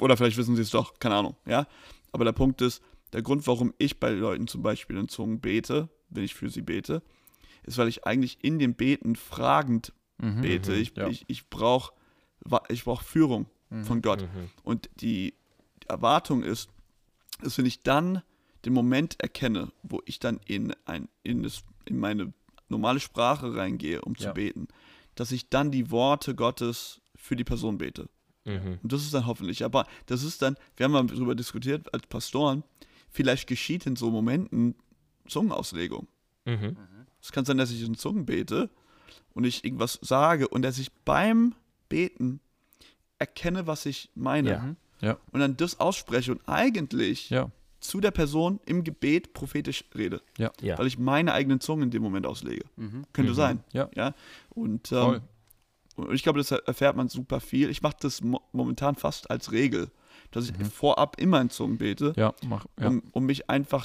[0.00, 1.66] Oder vielleicht wissen sie es doch, keine Ahnung, ja.
[2.10, 5.88] Aber der Punkt ist, der Grund, warum ich bei Leuten zum Beispiel in Zungen bete,
[6.10, 7.02] wenn ich für sie bete,
[7.64, 10.40] ist, weil ich eigentlich in dem Beten fragend Mhm.
[10.42, 10.74] bete.
[10.74, 11.08] Ich, ja.
[11.08, 11.92] ich, ich brauche
[12.68, 13.84] ich brauch Führung Mhm.
[13.84, 14.22] von Gott.
[14.22, 14.50] Mhm.
[14.62, 15.34] Und die
[15.88, 16.68] Erwartung ist,
[17.40, 18.22] dass wenn ich dann
[18.64, 22.32] den Moment erkenne, wo ich dann in, ein, in, das, in meine
[22.68, 24.32] normale Sprache reingehe, um zu Ja.
[24.32, 24.68] beten,
[25.14, 28.08] dass ich dann die Worte Gottes für die Person bete.
[28.44, 28.78] Mhm.
[28.82, 29.64] Und das ist dann hoffentlich.
[29.64, 32.62] Aber das ist dann, wir haben mal darüber diskutiert als Pastoren,
[33.10, 34.74] vielleicht geschieht in so Momenten
[35.28, 36.08] Zungenauslegung.
[36.44, 36.76] Mhm.
[37.20, 38.70] Es kann sein, dass ich in Zungen bete
[39.34, 41.54] und ich irgendwas sage und dass ich beim
[41.88, 42.40] Beten
[43.18, 44.50] erkenne, was ich meine.
[44.50, 44.76] Ja.
[45.00, 45.18] Ja.
[45.30, 47.50] Und dann das ausspreche und eigentlich Ja.
[47.82, 50.22] Zu der Person im Gebet prophetisch rede.
[50.38, 50.50] Ja.
[50.78, 52.64] Weil ich meine eigenen Zungen in dem Moment auslege.
[53.12, 53.36] Könnte Mhm.
[53.36, 53.64] sein.
[53.72, 53.90] Ja.
[53.94, 54.14] ja?
[54.50, 55.20] Und, ähm,
[55.96, 57.68] und ich glaube, das erfährt man super viel.
[57.70, 59.90] Ich mache das mo momentan fast als Regel,
[60.30, 60.64] dass ich Mhm.
[60.66, 62.64] vorab immer in Zungen bete, Ja, mach.
[62.80, 62.88] Ja.
[62.88, 63.84] um, um mich einfach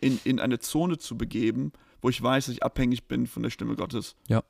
[0.00, 3.50] in, in eine Zone zu begeben, wo ich weiß, dass ich abhängig bin von der
[3.50, 4.42] Stimme Gottes Ja.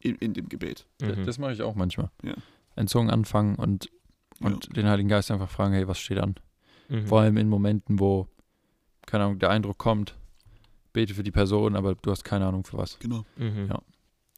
[0.00, 0.84] in, in dem Gebet.
[1.00, 1.24] D- Mhm.
[1.24, 2.10] Das mache ich auch manchmal.
[2.24, 2.34] Ja.
[2.74, 3.88] In Zungen anfangen und,
[4.40, 6.34] und den Heiligen Geist einfach fragen, hey, was steht an?
[6.88, 7.06] Mhm.
[7.06, 8.28] Vor allem in Momenten, wo,
[9.06, 10.14] keine Ahnung, der Eindruck kommt,
[10.92, 12.98] bete für die Person, aber du hast keine Ahnung für was.
[12.98, 13.24] Genau.
[13.36, 13.66] Mhm.
[13.68, 13.78] Ja.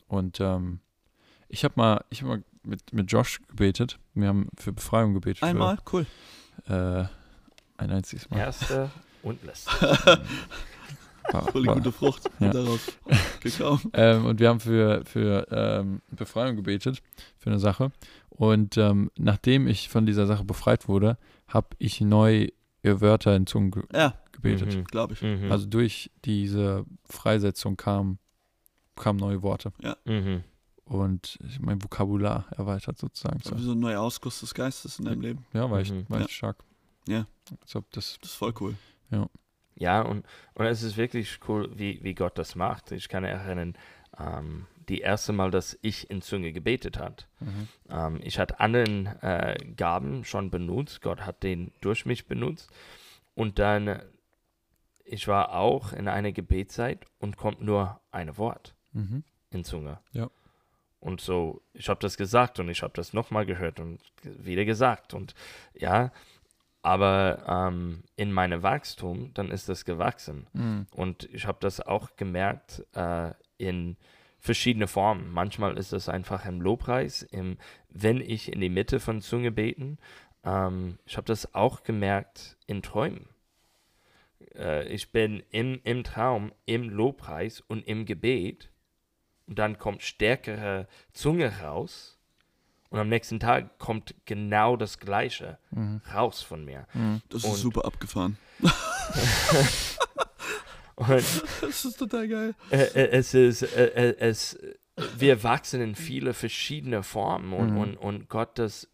[0.08, 0.80] Und ähm,
[1.48, 3.98] ich habe mal, ich habe mal mit, mit Josh gebetet.
[4.14, 5.42] Wir haben für Befreiung gebetet.
[5.42, 6.06] Einmal, cool.
[6.66, 7.08] Für,
[7.78, 8.38] äh, ein einziges Mal.
[8.38, 8.90] Erste
[9.22, 9.70] und letzte.
[11.30, 12.50] War, Voll die gute Frucht Ja.
[12.50, 12.80] daraus
[13.40, 13.90] gekommen.
[13.92, 17.02] ähm, und wir haben für, für ähm, Befreiung gebetet,
[17.36, 17.92] für eine Sache.
[18.30, 22.48] Und ähm, nachdem ich von dieser Sache befreit wurde, habe ich neu
[22.82, 24.74] Wörter in Zungen ge Ja, gebetet.
[24.74, 24.84] Mhm.
[24.84, 25.22] glaube ich.
[25.22, 25.50] Mhm.
[25.52, 28.18] Also durch diese Freisetzung kam,
[28.96, 29.72] kamen neue Worte.
[30.04, 30.42] Mhm.
[30.84, 33.40] Und ich mein Vokabular erweitert sozusagen.
[33.42, 33.56] So.
[33.58, 33.72] So.
[33.72, 35.44] Ein neuer Ausguss des Geistes in deinem Leben.
[35.52, 36.06] Ja, war echt, Mhm.
[36.08, 36.28] war Ja.
[36.28, 36.64] stark.
[37.06, 37.26] Ja.
[37.60, 38.74] Als ob das, Das ist voll cool.
[39.80, 42.90] Ja, und, und es ist wirklich cool, wie, wie Gott das macht.
[42.90, 43.74] Ich kann erinnern,
[44.18, 47.28] ähm, die erste Mal, dass ich in Zunge gebetet hat.
[47.40, 47.68] mhm.
[47.90, 51.02] Ähm, ich hatte anderen äh, Gaben schon benutzt.
[51.02, 52.70] Gott hat den durch mich benutzt.
[53.34, 54.02] Und dann,
[55.04, 59.22] ich war auch in einer Gebetszeit und kommt nur ein Wort Mhm.
[59.50, 59.98] in Zunge.
[60.12, 60.30] Ja.
[61.00, 65.14] Und so, ich habe das gesagt und ich habe das nochmal gehört und wieder gesagt.
[65.14, 65.34] Und
[65.74, 66.10] ja,
[66.82, 70.46] aber ähm, in meinem Wachstum, dann ist das gewachsen.
[70.52, 70.86] Mhm.
[70.90, 73.96] Und ich habe das auch gemerkt äh, in
[74.48, 75.30] verschiedene Formen.
[75.30, 77.58] Manchmal ist es einfach im Lobpreis, im,
[77.90, 79.98] wenn ich in die Mitte von Zunge beten.
[80.42, 83.28] Ähm, ich habe das auch gemerkt in Träumen.
[84.54, 88.70] Äh, ich bin im, im Traum, im Lobpreis und im Gebet.
[89.46, 92.18] Und dann kommt stärkere Zunge raus.
[92.88, 96.00] Und am nächsten Tag kommt genau das Gleiche Mhm.
[96.14, 96.86] raus von mir.
[96.94, 97.20] Mhm.
[97.28, 98.38] Das Und- ist super abgefahren.
[100.98, 101.08] Und
[101.60, 102.54] Das ist total geil.
[102.70, 104.58] Äh, äh, es ist, äh, es,
[105.16, 107.78] wir wachsen in viele verschiedene Formen und, Mhm.
[107.78, 108.88] und, und Gott, das,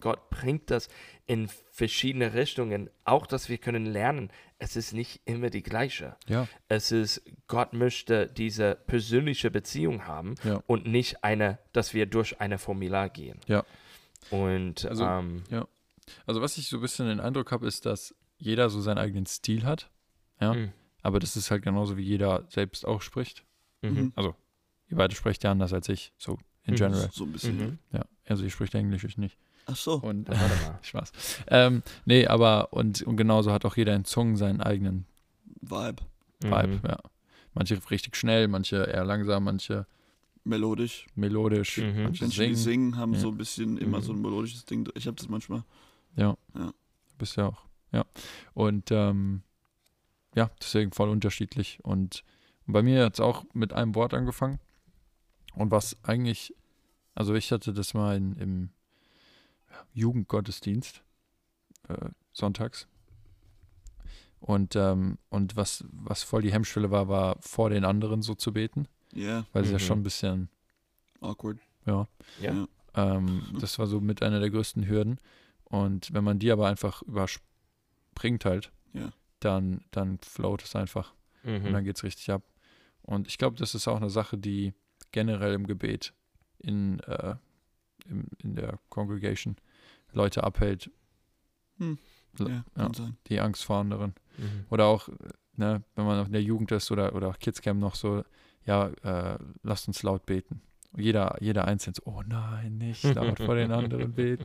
[0.00, 0.88] Gott bringt das
[1.26, 2.90] in verschiedene Richtungen.
[3.04, 6.16] Auch, dass wir können lernen, es ist nicht immer die gleiche.
[6.28, 10.62] Ja, Es ist, Gott möchte diese persönliche Beziehung haben Ja.
[10.66, 13.40] und nicht eine, dass wir durch eine Formular gehen.
[13.46, 13.64] Ja.
[14.30, 15.42] Und Also- ähm,
[16.26, 19.26] also was ich so ein bisschen den Eindruck habe, ist, dass jeder so seinen eigenen
[19.26, 19.90] Stil hat.
[20.40, 20.52] Ja.
[20.54, 20.72] mm,
[21.06, 23.44] Aber das ist halt genauso, wie jeder selbst auch spricht.
[23.82, 26.78] mhm, Ihr beide sprecht ja anders als ich, so in Mhm.
[26.78, 27.10] general.
[27.12, 27.56] So ein bisschen.
[27.58, 27.78] mhm.
[27.92, 29.38] Ja, also ihr spricht Englisch, ich nicht.
[29.66, 29.94] Ach so.
[30.00, 30.78] Und Warte mal.
[30.82, 31.12] Spaß.
[31.48, 35.06] Ähm, nee, aber und, und genauso hat auch jeder in Zungen seinen eigenen
[35.60, 36.02] Vibe.
[36.40, 36.80] Vibe, Mhm.
[36.88, 36.98] ja.
[37.54, 39.86] Manche richtig schnell, manche eher langsam, manche
[40.44, 41.06] Melodisch.
[41.14, 42.02] melodisch, Mhm.
[42.04, 42.56] manche Menschen, die singen.
[42.56, 43.20] singen, haben Ja.
[43.20, 44.02] so ein bisschen immer Mhm.
[44.02, 44.88] so ein melodisches Ding.
[44.96, 45.62] Ich habe das manchmal.
[46.16, 46.36] Ja.
[46.56, 46.72] Ja.
[47.18, 47.62] Bist ja auch.
[47.92, 48.04] Ja.
[48.54, 49.42] Und ähm,
[50.36, 51.80] ja, deswegen voll unterschiedlich.
[51.82, 52.22] Und
[52.66, 54.60] bei mir hat es auch mit einem Wort angefangen.
[55.54, 56.54] Und was eigentlich,
[57.14, 58.70] also ich hatte das mal in, im
[59.70, 61.02] ja, Jugendgottesdienst,
[61.88, 62.86] äh, sonntags.
[64.40, 68.52] Und, ähm, und was, was voll die Hemmschwelle war, war vor den anderen so zu
[68.52, 69.80] beten, Ja, weil es ja Mhm.
[69.80, 70.48] schon ein bisschen,
[71.20, 71.58] awkward.
[71.86, 72.06] ja,
[72.40, 72.52] Ja.
[72.52, 72.68] Ja.
[73.16, 75.18] ähm, das war so mit einer der größten Hürden.
[75.64, 79.10] Und wenn man die aber einfach überspringt halt, Ja.
[79.46, 81.72] Dann, dann float es einfach und Mhm.
[81.72, 82.42] dann geht es richtig ab.
[83.02, 84.74] Und ich glaube, das ist auch eine Sache, die
[85.12, 86.12] generell im Gebet
[86.58, 87.36] in, äh,
[88.08, 89.56] im, in der Congregation
[90.12, 90.90] Leute abhält,
[91.78, 91.98] Hm.
[92.38, 92.64] Ja.
[92.76, 92.90] Ja,
[93.28, 94.14] die Angst vor anderen.
[94.38, 94.64] Mhm.
[94.70, 95.08] Oder auch,
[95.54, 98.24] ne, wenn man in der Jugend ist oder, oder auch Kidscamp noch so,
[98.64, 100.60] ja, äh, lasst uns laut beten.
[100.96, 104.44] Jeder, jeder einzeln so, oh nein, nicht laut vor den anderen beten.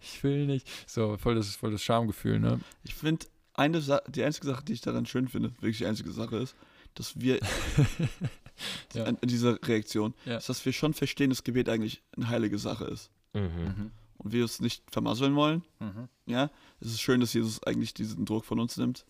[0.00, 0.66] Ich will nicht.
[0.88, 2.60] So, voll das, voll das Schamgefühl, ne?
[2.84, 6.12] Ich finde, eine Sa die einzige Sache, die ich daran schön finde, wirklich die einzige
[6.12, 6.54] Sache ist,
[6.94, 7.38] dass wir
[8.94, 9.04] Ja.
[9.04, 10.36] an, an dieser Reaktion, Ja.
[10.36, 13.10] ist, dass wir schon verstehen, dass Gebet eigentlich eine heilige Sache ist.
[13.32, 13.90] Mhm.
[14.18, 15.64] Und wir es nicht vermasseln wollen.
[15.80, 16.08] Mhm.
[16.26, 19.04] Ja, es ist schön, dass Jesus eigentlich diesen Druck von uns nimmt.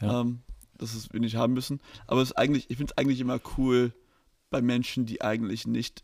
[0.00, 0.20] Ja.
[0.20, 0.40] Ähm,
[0.76, 1.80] dass es wir nicht haben müssen.
[2.06, 3.92] Aber es ist eigentlich, ich finde es eigentlich immer cool
[4.50, 6.02] bei Menschen, die eigentlich nicht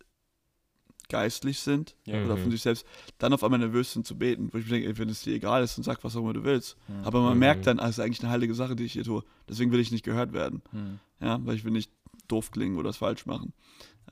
[1.10, 2.24] geistlich sind Ja.
[2.24, 2.42] oder Mhm.
[2.42, 2.86] von sich selbst,
[3.18, 4.48] dann auf einmal nervös sind zu beten.
[4.52, 6.32] Wo ich mir denke, ey, wenn es dir egal ist, dann sag, was auch immer
[6.32, 6.76] du willst.
[6.88, 7.04] Mhm.
[7.04, 7.38] Aber man Mhm.
[7.40, 9.22] merkt dann, es ist eigentlich eine heilige Sache, die ich hier tue.
[9.48, 10.62] Deswegen will ich nicht gehört werden.
[10.72, 10.98] Mhm.
[11.20, 11.92] Ja, weil ich will nicht
[12.28, 13.52] doof klingen oder es falsch machen.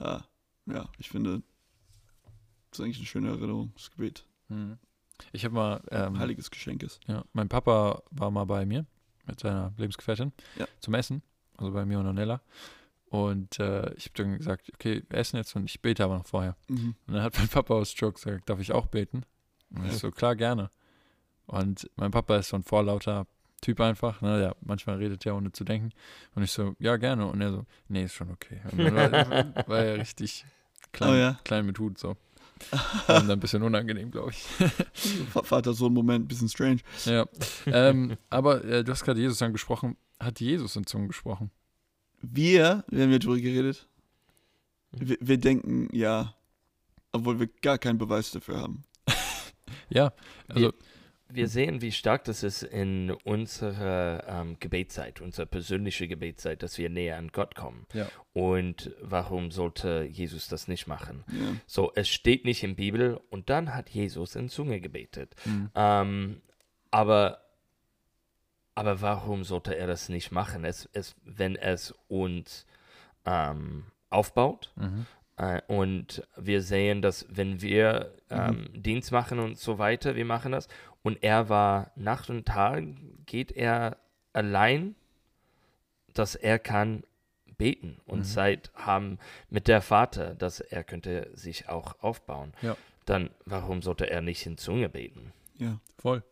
[0.01, 0.19] Äh,
[0.67, 1.43] ja, ich finde,
[2.71, 4.27] das ist eigentlich eine schöne Erinnerung, das Gebet.
[4.49, 4.79] Mhm.
[5.33, 7.01] Ich habe mal, ähm, Ein heiliges Geschenk ist.
[7.07, 8.85] ja, mein Papa war mal bei mir
[9.27, 10.67] mit seiner Lebensgefährtin Ja.
[10.81, 11.23] zum Essen,
[11.57, 12.41] also bei mir und Ornella.
[13.11, 16.27] Und äh, ich habe dann gesagt, okay, wir essen jetzt und ich bete aber noch
[16.27, 16.57] vorher.
[16.69, 16.95] Mhm.
[17.07, 19.23] Und dann hat mein Papa aus Joke gesagt, darf ich auch beten?
[19.71, 19.99] Und ich Ja.
[19.99, 20.71] so, klar, gerne.
[21.47, 23.27] Und mein Papa ist so ein vorlauter
[23.63, 25.91] Typ einfach, ne, der manchmal redet ja ohne zu denken.
[26.35, 27.27] Und ich so, ja, gerne.
[27.27, 28.61] Und er so, nee, ist schon okay.
[28.71, 29.11] Und dann war,
[29.69, 30.45] war er richtig
[30.93, 31.39] klein, Oh ja.
[31.45, 32.17] klein mit Hut so.
[33.07, 34.45] Dann ein bisschen unangenehm, glaube ich.
[35.35, 36.81] Va- Vater-Sohn-Moment, bisschen strange.
[37.05, 37.25] Ja.
[37.67, 39.97] ähm, aber äh, du hast gerade Jesus angesprochen.
[40.21, 41.51] Hat Jesus in Zungen gesprochen?
[42.21, 43.89] Wir, wir haben ja drüber geredet,
[44.93, 46.35] wir, wir denken ja,
[47.13, 48.85] obwohl wir gar keinen Beweis dafür haben.
[49.91, 50.13] Ja,
[50.49, 50.73] also,
[51.31, 56.91] Wir sehen, wie stark das ist in unserer ähm, Gebetszeit, unserer persönliche Gebetszeit, dass wir
[56.91, 57.87] näher an Gott kommen.
[57.95, 58.07] Ja.
[58.35, 61.25] Und warum sollte Jesus das nicht machen?
[61.29, 61.55] Ja.
[61.67, 65.35] So, es steht nicht in Bibel und dann hat Jesus in Zunge gebetet.
[65.45, 66.43] hm, Ähm,
[66.91, 67.41] aber,
[68.79, 72.67] aber warum sollte er das nicht machen, es, es, wenn es uns
[73.25, 74.73] ähm, aufbaut?
[74.77, 75.07] mhm.
[75.37, 80.53] Äh, und wir sehen, dass wenn wir ähm, Dienst machen und so weiter, wir machen
[80.53, 80.69] das.
[81.03, 82.85] Und er war Nacht und Tag,
[83.25, 83.99] geht er
[84.33, 84.97] allein,
[86.13, 87.05] dass er kann
[87.57, 88.25] beten und Mhm.
[88.25, 92.53] Zeit haben mit der Vater, dass er könnte sich auch aufbauen.
[92.63, 92.77] Ja.
[93.05, 95.33] Dann warum sollte er nicht in Zunge beten?
[95.57, 95.81] ja.
[95.99, 96.23] voll.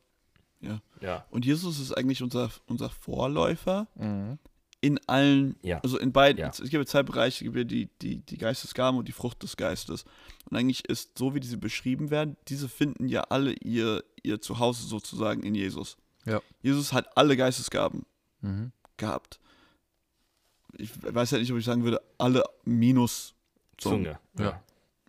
[1.01, 1.25] Ja.
[1.31, 4.39] Und Jesus ist eigentlich unser, unser Vorläufer Mhm.
[4.81, 5.81] in allen, Ja.
[5.81, 6.49] also in beiden, Ja.
[6.49, 10.05] es gibt zwei Bereiche, es gibt die, die, die Geistesgaben und die Frucht des Geistes.
[10.51, 14.87] Und eigentlich ist, so wie diese beschrieben werden, diese finden ja alle ihr, ihr Zuhause
[14.87, 15.97] sozusagen in Jesus.
[16.25, 16.41] Ja.
[16.63, 18.05] Jesus hat alle Geistesgaben
[18.41, 18.73] Mhm.
[18.97, 19.41] gehabt.
[20.79, 23.35] Ich weiß ja nicht, ob ich sagen würde, alle minus
[23.79, 24.19] Zunge.
[24.37, 24.61] Zunge.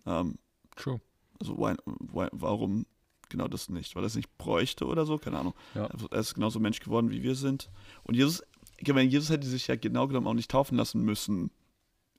[0.06, 0.20] Ja.
[0.20, 0.38] Ähm,
[0.76, 1.00] True.
[1.40, 1.74] also why,
[2.12, 2.86] why, warum
[3.28, 3.94] genau das nicht?
[3.96, 5.18] Weil er es nicht bräuchte oder so?
[5.18, 5.54] Keine Ahnung.
[5.74, 5.86] Ja.
[5.86, 7.70] Also Er ist genauso Mensch geworden, wie wir sind.
[8.04, 8.42] Und Jesus,
[8.76, 11.50] ich meine, Jesus hätte sich ja genau genommen auch nicht taufen lassen müssen.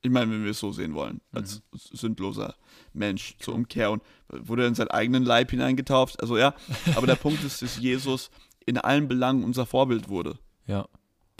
[0.01, 2.55] Ich meine, wenn wir es so sehen wollen, als sündloser
[2.93, 6.21] Mensch zur Umkehr und wurde er in seinen eigenen Leib hineingetauft.
[6.21, 6.53] Also ja,
[6.95, 8.29] aber der Punkt ist, dass Jesus
[8.65, 10.39] in allen Belangen unser Vorbild wurde.
[10.67, 10.87] Ja.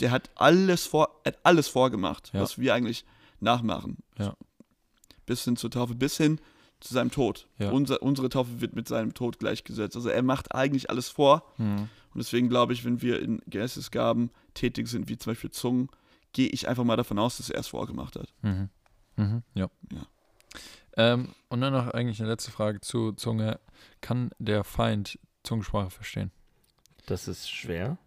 [0.00, 2.40] Der hat alles vor, hat alles vorgemacht, Ja.
[2.40, 3.04] was wir eigentlich
[3.40, 3.96] nachmachen.
[4.18, 4.34] Ja.
[5.26, 6.40] Bis hin zur Taufe, bis hin
[6.80, 7.46] zu seinem Tod.
[7.58, 7.70] Ja.
[7.70, 9.96] Unser, unsere Taufe wird mit seinem Tod gleichgesetzt.
[9.96, 11.44] Also er macht eigentlich alles vor.
[11.58, 11.88] Mhm.
[12.12, 15.88] Und deswegen glaube ich, wenn wir in Geistesgaben tätig sind, wie zum Beispiel Zungen,
[16.32, 18.32] gehe ich einfach mal davon aus, dass er es vorgemacht hat.
[18.42, 18.68] Mhm.
[19.16, 19.42] Mhm.
[19.54, 19.68] Ja.
[19.92, 20.02] Ja.
[20.96, 23.60] Ähm, und dann noch eigentlich eine letzte Frage zu Zunge.
[24.00, 26.30] Kann der Feind Zungensprache verstehen?
[27.06, 27.98] Das ist schwer.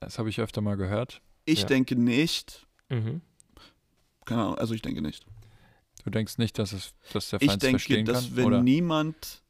[0.00, 1.20] Das habe ich öfter mal gehört.
[1.44, 1.66] Ich Ja.
[1.66, 2.66] denke nicht.
[2.88, 3.20] Mhm.
[4.24, 5.26] Keine Ahnung, also ich denke nicht.
[6.04, 8.36] Du denkst nicht, dass, es, dass der Ich Feind es denke, verstehen dass kann?
[8.36, 8.62] wenn Oder?
[8.62, 9.42] niemand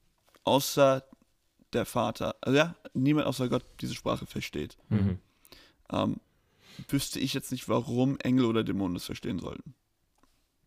[0.45, 1.05] außer
[1.73, 5.19] der Vater, also ja, niemand außer Gott diese Sprache versteht, Mhm.
[5.93, 6.17] ähm,
[6.89, 9.75] wüsste ich jetzt nicht, warum Engel oder Dämonen das verstehen sollten.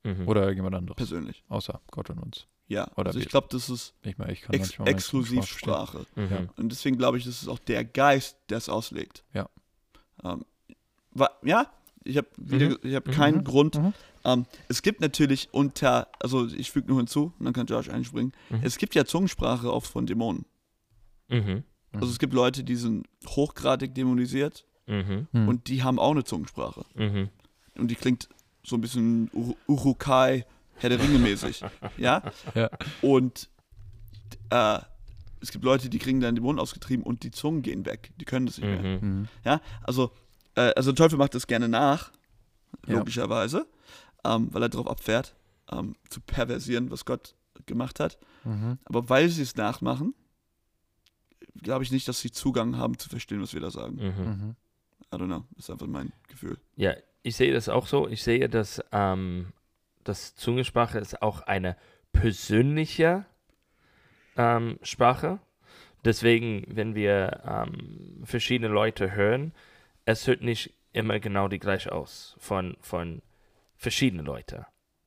[0.04, 0.28] Mhm.
[0.28, 0.98] Oder irgendjemand anderes.
[0.98, 1.44] persönlich.
[1.50, 2.48] Außer Gott und uns.
[2.70, 6.06] Ja, Oder also ich glaube, das ist Ich meine, ich kann Ex manchmal meine Exklusivsprache.
[6.16, 6.28] Mhm.
[6.30, 6.48] Ja.
[6.58, 9.24] Und deswegen glaube ich, das ist auch der Geist, der es auslegt.
[9.34, 9.50] Ja.
[10.24, 10.44] Ähm,
[11.12, 11.72] wa- ja,
[12.04, 12.78] ich habe Mhm.
[12.84, 13.44] ich habe keinen Mhm.
[13.46, 13.80] Grund.
[14.36, 14.42] Mhm.
[14.42, 18.34] Ähm, es gibt natürlich unter, also ich füge nur hinzu, und dann kann Josh einspringen.
[18.50, 18.60] Mhm.
[18.64, 20.46] Es gibt ja Zungensprache auch von Dämonen.
[21.30, 21.64] Mhm.
[21.94, 25.28] Also es gibt Leute, die sind hochgradig dämonisiert Mhm.
[25.34, 25.48] Mhm.
[25.50, 26.86] und die haben auch eine Zungensprache.
[26.96, 27.30] Mhm.
[27.78, 28.30] Und die klingt
[28.64, 31.62] so ein bisschen Ur Urukai, Herr der Ringe mäßig.
[31.98, 32.22] ja?
[32.56, 32.70] Ja.
[33.02, 33.50] Und
[34.50, 34.80] äh,
[35.42, 38.12] es gibt Leute, die kriegen dann Dämonen ausgetrieben und die Zungen gehen weg.
[38.20, 39.00] Die können das nicht mehr.
[39.00, 39.08] Mhm.
[39.20, 39.28] Mhm.
[39.44, 40.12] Ja, also,
[40.56, 42.12] äh, also der Teufel macht das gerne nach,
[42.88, 42.96] Ja.
[44.28, 45.36] Ähm, weil er darauf abfährt,
[45.72, 47.36] ähm, zu perversieren, was Gott
[47.66, 48.18] gemacht hat.
[48.44, 48.78] Mhm.
[48.86, 50.14] Aber weil sie es nachmachen,
[51.62, 53.96] glaube ich nicht, dass sie Zugang haben zu verstehen, was wir da sagen.
[53.96, 54.26] Mhm.
[54.26, 54.56] Mhm.
[55.14, 56.58] I don't know, das ist einfach mein Gefühl.
[56.76, 58.08] Ja, ich sehe das auch so.
[58.08, 59.54] Ich sehe, dass ähm,
[60.04, 61.78] das Zungensprache ist auch eine
[62.12, 63.26] persönliche
[64.36, 65.40] ähm, Sprache.
[66.06, 69.54] Deswegen, wenn wir ähm, verschiedene Leute hören,
[70.06, 73.22] es hört nicht immer genau die gleich aus von, von
[73.78, 74.66] verschiedenen Leuten.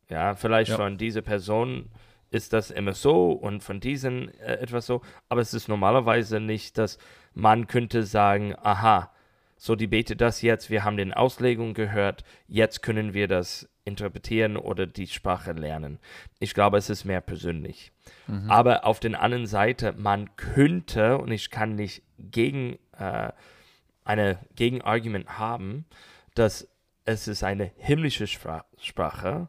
[0.09, 0.77] Ja, vielleicht Ja.
[0.77, 1.91] von dieser Person
[2.31, 6.79] ist das immer so und von diesen äh, etwas so, aber es ist normalerweise nicht,
[6.79, 6.99] dass
[7.35, 9.13] man könnte sagen, aha,
[9.57, 14.57] so die betet das jetzt, wir haben den Auslegung gehört, jetzt können wir das interpretieren
[14.57, 15.99] oder die Sprache lernen.
[16.39, 17.93] Ich glaube, es ist mehr persönlich.
[18.27, 18.51] Mhm.
[18.51, 23.33] Aber auf der anderen Seite, man könnte, und ich kann nicht gegen äh,
[24.05, 25.85] eine Gegenargument haben,
[26.35, 26.69] dass
[27.05, 29.49] es ist eine himmlische Spra Sprache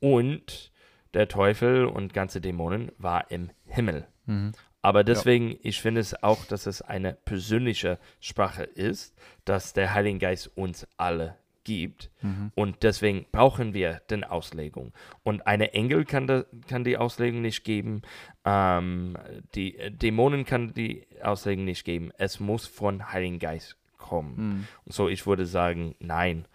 [0.00, 0.72] und
[1.14, 4.06] der Teufel und ganze Dämonen war im Himmel.
[4.26, 4.52] Mhm.
[4.82, 10.18] Aber deswegen, ich finde es auch, dass es eine persönliche Sprache ist, dass der Heilige
[10.18, 12.10] Geist uns alle gibt.
[12.22, 12.52] Mhm.
[12.54, 14.92] Und deswegen brauchen wir den Auslegung.
[15.24, 18.02] Und eine Engel kann, da, kann die Auslegung nicht geben.
[18.44, 19.18] Ähm,
[19.56, 22.12] die äh, Dämonen kann die Auslegung nicht geben.
[22.16, 24.36] Es muss von Heiligen Geist kommen.
[24.36, 24.68] Mhm.
[24.84, 26.46] Und so, ich würde sagen, nein.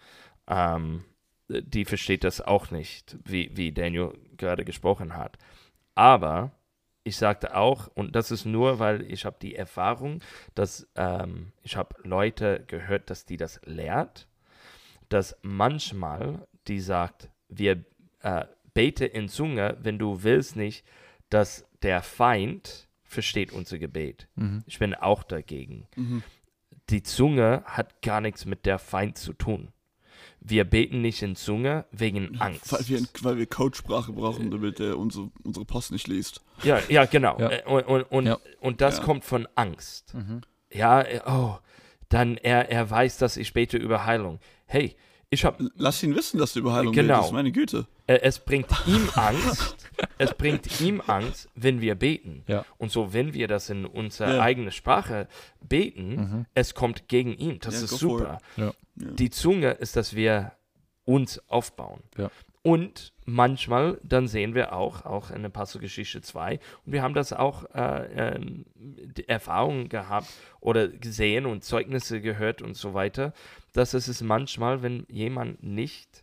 [0.52, 1.04] Ähm,
[1.48, 5.38] die versteht das auch nicht, wie, wie Daniel gerade gesprochen hat.
[5.94, 6.52] Aber
[7.04, 10.20] ich sagte auch, und das ist nur, weil ich habe die Erfahrung,
[10.54, 14.28] dass ähm, ich habe Leute gehört, dass die das lehrt,
[15.08, 17.84] dass manchmal die sagt, wir
[18.20, 20.86] äh, bete in Zunge, wenn du willst nicht,
[21.28, 24.28] dass der Feind versteht unser Gebet.
[24.36, 24.62] Mhm.
[24.66, 26.22] Ich bin auch dagegen Mhm.
[26.88, 29.72] die Zunge hat gar nichts mit der Feind zu tun.
[30.44, 32.72] Wir beten nicht in Zunge wegen Angst.
[32.72, 36.40] Weil wir, weil wir Codesprache brauchen, damit er unsere, unsere Post nicht liest.
[36.64, 37.38] ja, ja, genau.
[37.38, 37.50] Ja.
[37.50, 38.38] Äh, Und, und, und, Ja.
[38.60, 39.04] und das Ja.
[39.04, 40.14] kommt von Angst.
[40.14, 40.40] Mhm.
[40.72, 41.58] Ja, äh, oh,
[42.08, 44.40] dann er, er weiß, dass ich bete über Heilung.
[44.66, 44.96] Hey,
[45.30, 47.16] ich habe Lass ihn wissen, dass du über Heilung Genau.
[47.18, 47.86] redest, meine Güte.
[48.06, 49.81] Äh, es bringt ihm Angst.
[50.18, 52.44] Es bringt ihm Angst, wenn wir beten.
[52.46, 52.64] Ja.
[52.78, 54.42] Und so, wenn wir das in unsere Ja.
[54.42, 55.28] eigene Sprache
[55.60, 56.46] beten, Mhm.
[56.54, 57.58] es kommt gegen ihn.
[57.60, 58.38] Das Ja, ist super.
[58.94, 60.52] Die Zunge ist, dass wir
[61.04, 62.02] uns aufbauen.
[62.16, 62.30] Ja.
[62.64, 67.32] Und manchmal, dann sehen wir auch, auch in der Apostelgeschichte 2, und wir haben das
[67.32, 68.38] auch äh,
[68.76, 70.28] die Erfahrungen gehabt
[70.60, 73.32] oder gesehen und Zeugnisse gehört und so weiter,
[73.72, 76.22] dass es ist manchmal, wenn jemand nicht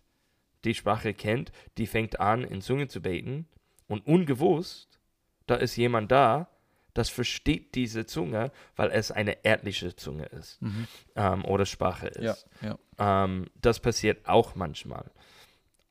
[0.64, 3.48] die Sprache kennt, die fängt an, in Zunge zu beten
[3.90, 5.00] und ungewusst,
[5.48, 6.48] da ist jemand da,
[6.94, 10.88] das versteht diese Zunge, weil es eine erdliche Zunge ist Mhm.
[11.16, 12.48] ähm, oder Sprache ist.
[12.62, 13.24] Ja, ja.
[13.26, 15.12] Ähm, das passiert auch manchmal.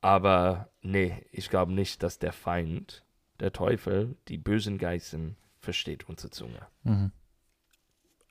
[0.01, 3.03] Aber nee, ich glaube nicht, dass der Feind,
[3.39, 5.19] der Teufel, die bösen Geister
[5.59, 6.65] versteht unsere Zunge.
[6.83, 7.11] Mhm.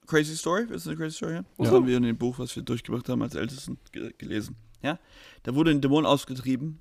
[0.06, 1.32] Crazy Story, du eine Crazy Story?
[1.32, 1.46] hören?
[1.58, 1.74] Das Ja.
[1.74, 4.56] haben wir in dem Buch, was wir durchgebracht haben, als Ältesten ge gelesen.
[4.82, 4.98] Ja?
[5.42, 6.80] Da wurde ein Dämon ausgetrieben,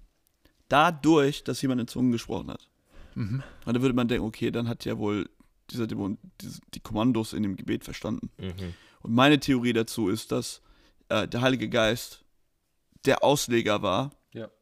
[0.69, 2.69] dadurch, dass jemand in Zungen gesprochen hat.
[3.17, 3.43] Mhm.
[3.65, 5.29] Und da würde man denken, okay, dann hat ja wohl
[5.71, 6.17] dieser Dämon
[6.73, 8.29] die Kommandos in dem Gebet verstanden.
[8.37, 8.73] Mhm.
[9.01, 10.61] Und meine Theorie dazu ist, dass
[11.09, 12.23] äh, der Heilige Geist
[13.05, 14.11] der Ausleger war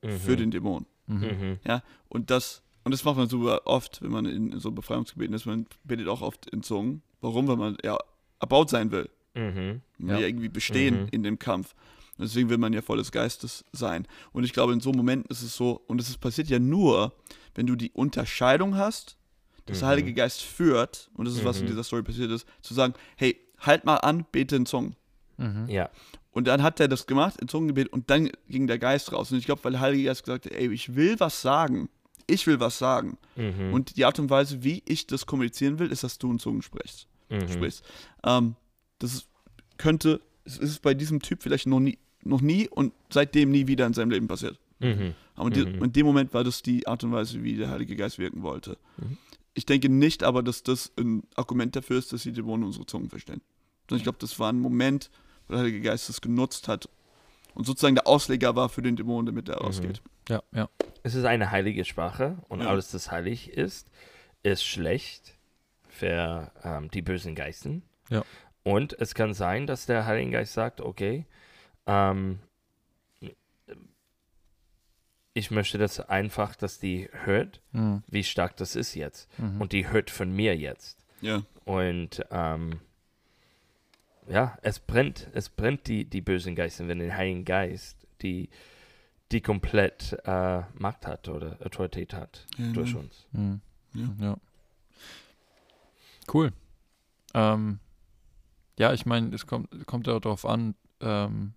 [0.04, 0.20] Mhm.
[0.20, 0.86] für den Dämon.
[1.08, 1.18] Mhm.
[1.20, 1.60] Mhm.
[2.08, 5.46] Und das, und das macht man super oft, wenn man in, in so Befreiungsgebeten ist.
[5.46, 7.02] Man betet auch oft in Zungen.
[7.20, 7.48] Warum?
[7.50, 7.98] Weil man ja
[8.40, 9.10] erbaut sein will.
[9.34, 9.82] Mhm.
[9.98, 10.20] Man will Ja.
[10.22, 11.08] ja irgendwie bestehen Mhm.
[11.12, 11.76] in dem Kampf.
[12.18, 14.08] Und deswegen will man ja voll des Geistes sein.
[14.32, 17.14] Und ich glaube, in so Momenten ist es so, und es ist- passiert ja nur,
[17.56, 19.18] wenn du die Unterscheidung hast,
[19.66, 19.92] dass der Mhm.
[19.92, 21.70] Heilige Geist führt, und das ist, was in Mhm.
[21.70, 24.96] dieser Story passiert ist, zu sagen, hey, halt mal an, bete in Zungen.
[25.38, 25.66] Mhm.
[25.68, 25.90] Ja.
[26.32, 29.32] Und dann hat er das gemacht, in Zungengebet, und dann ging der Geist raus.
[29.32, 31.90] Und ich glaube, weil der Heilige Geist gesagt hat, ey, ich will was sagen.
[32.28, 33.18] Ich will was sagen.
[33.36, 33.74] Mhm.
[33.74, 36.62] Und die Art und Weise, wie ich das kommunizieren will, ist, dass du in Zungen
[36.62, 37.08] sprichst.
[37.30, 37.48] Mhm.
[37.50, 37.84] sprichst.
[38.24, 38.56] Ähm,
[39.00, 39.28] das ist,
[39.78, 43.86] könnte, es ist bei diesem Typ vielleicht noch nie, noch nie und seitdem nie wieder
[43.86, 44.60] in seinem Leben passiert.
[44.80, 45.14] Mhm.
[45.36, 45.84] Aber Mhm.
[45.84, 48.78] in dem Moment war das die Art und Weise, wie der Heilige Geist wirken wollte.
[48.98, 49.18] Mhm.
[49.54, 53.10] Ich denke nicht aber, dass das ein Argument dafür ist, dass die Dämonen unsere Zungen
[53.10, 53.42] verstehen.
[53.88, 55.10] Sondern ich glaube, das war ein Moment,
[55.48, 56.90] wo der Heilige Geist das genutzt hat
[57.54, 59.68] und sozusagen der Ausleger war für den Dämon, damit er Mhm.
[59.68, 60.02] ausgeht.
[60.28, 60.70] Ja, ja.
[61.04, 62.68] Es ist eine heilige Sprache und Ja.
[62.68, 63.88] alles, das heilig ist,
[64.44, 65.36] ist schlecht
[65.88, 67.84] für ähm, die bösen Geisten.
[68.10, 68.24] Ja.
[68.64, 71.26] Und es kann sein, dass der Heilige Geist sagt, okay,
[71.88, 72.40] ähm,
[75.34, 78.04] ich möchte das einfach, dass die hört, Mhm.
[78.08, 79.28] wie stark das ist jetzt.
[79.38, 79.60] Mhm.
[79.62, 80.98] Und die hört von mir jetzt.
[81.22, 82.80] Ja, Und ähm,
[84.28, 88.50] ja, es brennt, es brennt die, die bösen Geister, wenn der Heilige Geist die,
[89.32, 93.04] die komplett äh, Macht hat oder Autorität hat ja durch nein.
[93.04, 93.28] uns.
[93.34, 93.62] Mhm.
[93.94, 94.10] Ja.
[94.28, 94.38] ja.
[96.34, 96.54] Cool.
[97.34, 97.80] Ähm,
[98.78, 101.54] ja, ich meine, es kommt, kommt ja darauf an, ähm,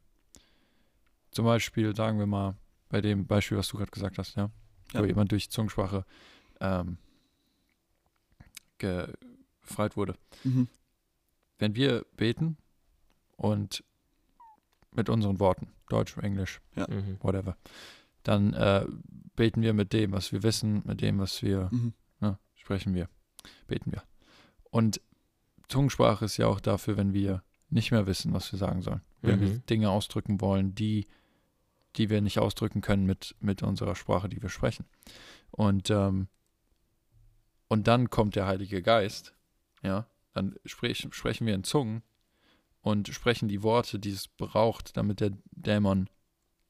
[1.31, 2.57] zum Beispiel, sagen wir mal,
[2.89, 4.51] bei dem Beispiel, was du gerade gesagt hast, ja,
[4.93, 5.01] Ja.
[5.01, 6.05] wo jemand durch Zungensprache
[6.61, 6.99] ähm,
[8.79, 9.13] ge-
[9.63, 10.15] befreit wurde.
[10.45, 10.69] Mhm.
[11.59, 12.57] Wenn wir beten
[13.37, 13.85] und
[14.93, 17.19] mit unseren Worten, Deutsch, Englisch, Mhm.
[17.21, 17.57] whatever,
[18.23, 18.87] dann äh,
[19.37, 21.93] beten wir mit dem, was wir wissen, mit dem, was wir Mhm.
[22.21, 23.09] Ne, sprechen wir,
[23.67, 24.03] beten wir.
[24.71, 25.01] Und
[25.69, 29.03] Zungensprache ist ja auch dafür, wenn wir nicht mehr wissen, was wir sagen sollen.
[29.23, 29.67] Wenn wir Mhm.
[29.67, 31.07] Dinge ausdrücken wollen, die,
[31.97, 34.87] die wir nicht ausdrücken können mit, mit unserer Sprache, die wir sprechen.
[35.51, 36.29] Und, ähm,
[37.69, 39.35] und dann kommt der Heilige Geist,
[39.83, 42.03] ja, dann sprech, sprechen wir in Zungen
[42.83, 46.09] und sprechen die Worte, die es braucht, damit der Dämon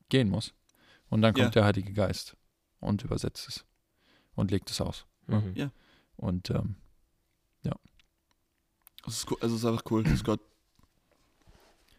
[0.09, 0.55] gehen muss.
[1.11, 1.51] Und dann kommt Ja.
[1.51, 2.37] der Heilige Geist
[2.81, 3.65] und übersetzt es
[4.35, 5.07] und legt es aus.
[5.27, 5.53] Mhm.
[5.55, 5.71] Ja.
[6.17, 6.77] Und ähm,
[9.07, 10.41] Es ist, cool, also es ist einfach cool, dass Gott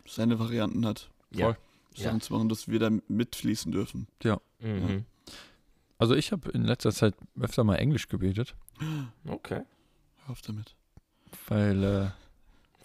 [0.05, 1.09] seine Varianten hat.
[1.31, 1.47] Ja.
[1.53, 1.57] Voll.
[1.95, 2.21] Sachen Ja.
[2.21, 4.07] zu machen, dass wir da mitfließen dürfen.
[4.61, 5.05] Mhm.
[5.97, 8.55] also ich habe in letzter Zeit öfter mal Englisch gebetet,
[9.27, 9.61] Okay.
[10.25, 10.75] Hör auf damit.
[11.47, 12.09] weil äh,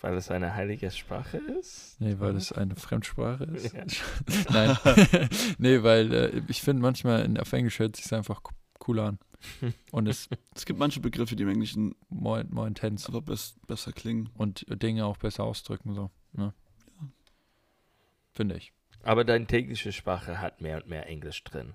[0.01, 1.97] Weil es eine heilige Sprache ist?
[2.01, 3.75] nee, weil es eine Fremdsprache ist.
[3.75, 3.85] Ja.
[4.53, 4.77] Nein,
[5.59, 9.19] nee, weil äh, ich finde manchmal in, auf Englisch hört sich einfach co- cooler an
[9.93, 13.93] und ist Es gibt manche Begriffe, die im Englischen more, more intense aber best, besser
[13.93, 14.31] klingen.
[14.35, 16.11] und Dinge auch besser ausdrücken so.
[16.33, 16.53] Ne?
[18.35, 18.72] Finde ich.
[19.03, 21.74] Aber deine tägliche Sprache hat mehr und mehr Englisch drin.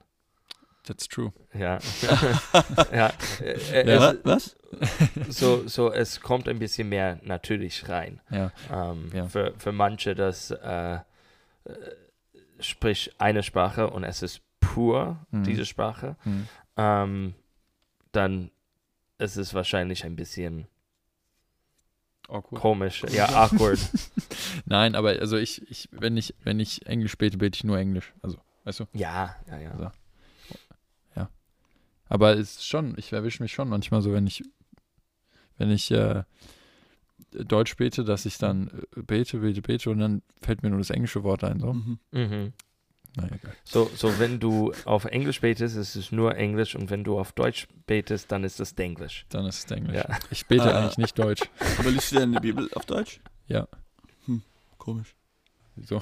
[0.83, 1.31] That's true.
[1.53, 1.77] Ja.
[2.91, 3.13] ja.
[3.41, 4.15] Äh, Ja.
[4.23, 4.55] Was?
[5.29, 8.21] so, so, es kommt ein bisschen mehr natürlich rein.
[8.31, 9.27] Ja, Ähm, Ja.
[9.27, 10.99] für, für manche, das äh, äh,
[12.59, 15.43] sprich eine Sprache und es ist pur, Mhm.
[15.43, 16.47] diese Sprache, hm.
[16.77, 17.33] ähm,
[18.11, 18.51] dann
[19.17, 20.67] ist es wahrscheinlich ein bisschen
[22.29, 22.61] awkward.
[22.61, 23.79] komisch, ja, awkward.
[24.65, 28.13] Nein, aber also ich, ich, wenn ich, wenn ich Englisch bete, bete ich nur Englisch.
[28.21, 28.85] Also, weißt du?
[28.93, 29.77] ja, ja, ja.
[29.77, 29.91] So.
[32.09, 34.43] Aber es ist schon, ich erwische mich schon manchmal so, wenn ich,
[35.57, 36.23] wenn ich äh,
[37.31, 40.89] Deutsch bete, dass ich dann äh, bete, bete, bete und dann fällt mir nur das
[40.89, 41.59] englische Wort ein.
[41.59, 41.73] So.
[41.73, 41.99] Mhm.
[42.11, 42.53] Mhm.
[43.15, 43.55] Naja, egal.
[43.63, 47.31] So, so, wenn du auf Englisch betest, ist es nur Englisch und wenn du auf
[47.31, 49.25] Deutsch betest, dann ist es Englisch.
[49.29, 49.97] Dann ist es Englisch.
[49.97, 50.19] Ja.
[50.31, 50.79] Ich bete Ah.
[50.83, 51.41] eigentlich nicht Deutsch.
[51.79, 53.19] Aber liest du denn die Bibel auf Deutsch?
[53.47, 53.67] Ja.
[54.25, 54.43] Hm,
[54.77, 55.15] komisch.
[55.83, 56.01] So.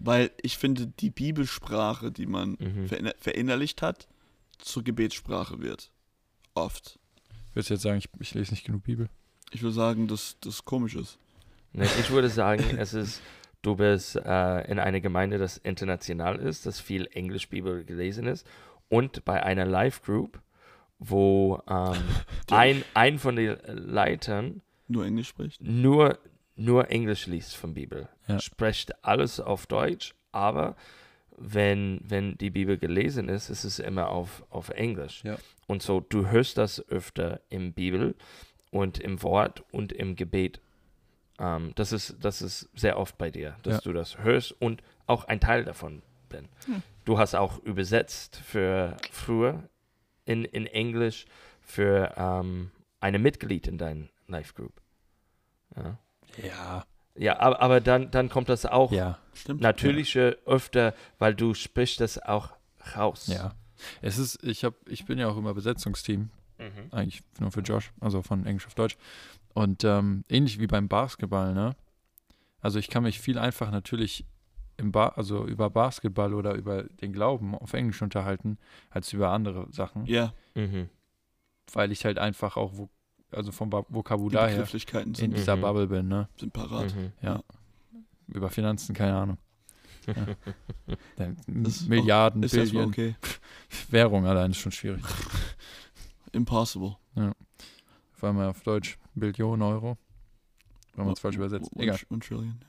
[0.00, 2.88] Weil ich finde, die Bibelsprache, die man Mhm.
[2.88, 4.08] verinner verinnerlicht hat,
[4.58, 5.90] zur Gebetssprache wird.
[6.54, 6.98] Oft.
[7.54, 9.08] Würdest du jetzt sagen, ich, ich lese nicht genug Bibel?
[9.52, 11.18] Ich will sagen, dass das komisch ist.
[11.72, 13.20] Ne, ich würde sagen, es ist,
[13.62, 18.46] du bist äh, in einer Gemeinde, das international ist, das viel Englisch-Bibel gelesen ist
[18.88, 20.40] und bei einer Live-Group,
[20.98, 21.96] wo ähm,
[22.50, 25.60] ein, ein von den Leitern nur Englisch spricht.
[25.62, 26.18] nur,
[26.56, 28.08] nur Englisch liest von Bibel.
[28.28, 28.38] Ja.
[28.38, 30.76] Spricht alles auf Deutsch, aber
[31.36, 35.24] wenn, wenn die Bibel gelesen ist, ist es immer auf, auf Englisch.
[35.24, 35.36] Ja.
[35.66, 38.14] Und so, du hörst das öfter im Bibel
[38.70, 40.60] und im Wort und im Gebet.
[41.42, 43.80] Ähm, das, ist, das ist sehr oft bei dir, dass Ja.
[43.80, 46.48] du das hörst und auch ein Teil davon bin.
[46.66, 46.82] Hm.
[47.04, 49.68] Du hast auch übersetzt für früher
[50.24, 51.26] in, in Englisch
[51.60, 52.70] für ähm,
[53.00, 54.80] eine Mitglied in deinem Life Group.
[55.76, 55.98] Ja,
[56.42, 56.84] Ja.
[57.16, 59.18] ja aber, aber dann, dann kommt das auch Ja.
[59.34, 59.60] Stimmt.
[59.60, 62.50] natürlich äh, öfter, weil du sprichst das auch
[62.96, 63.26] raus.
[63.26, 63.54] Ja.
[64.00, 66.92] Es ist, ich habe, ich bin ja auch immer Besetzungsteam, Mhm.
[66.92, 68.96] eigentlich nur für Josh, also von Englisch auf Deutsch.
[69.54, 71.76] Und ähm, ähnlich wie beim Basketball, ne?
[72.60, 74.24] Also ich kann mich viel einfach natürlich
[74.76, 78.56] im ba also über Basketball oder über den Glauben auf Englisch unterhalten,
[78.90, 80.88] als über andere Sachen, Ja, Mhm.
[81.72, 82.88] weil ich halt einfach auch, wo,
[83.30, 84.66] also vom ba die Vokabular her
[85.18, 85.60] in dieser Mhm.
[85.60, 86.28] Bubble bin, ne?
[86.38, 86.94] sind parat.
[86.96, 87.12] Mhm.
[87.20, 87.42] Ja.
[88.28, 89.38] Über Finanzen, keine Ahnung.
[91.18, 92.88] Auch- Milliarden, Ist Billionen.
[92.88, 93.14] okay.
[93.90, 95.02] Währung allein ist schon schwierig.
[96.32, 96.96] Impossible.
[98.22, 99.98] Vor allem auf Deutsch Billionen Euro.
[100.94, 101.72] Wenn man es falsch übersetzt.
[101.76, 101.98] Egal.
[102.08, 102.60] One Trillion.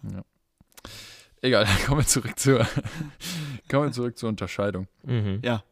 [1.44, 2.66] Egal, kommen wir zurück zur,
[3.70, 4.88] kommen wir zurück zur Unterscheidung.
[5.04, 5.42] Mhm.
[5.44, 5.64] Ja,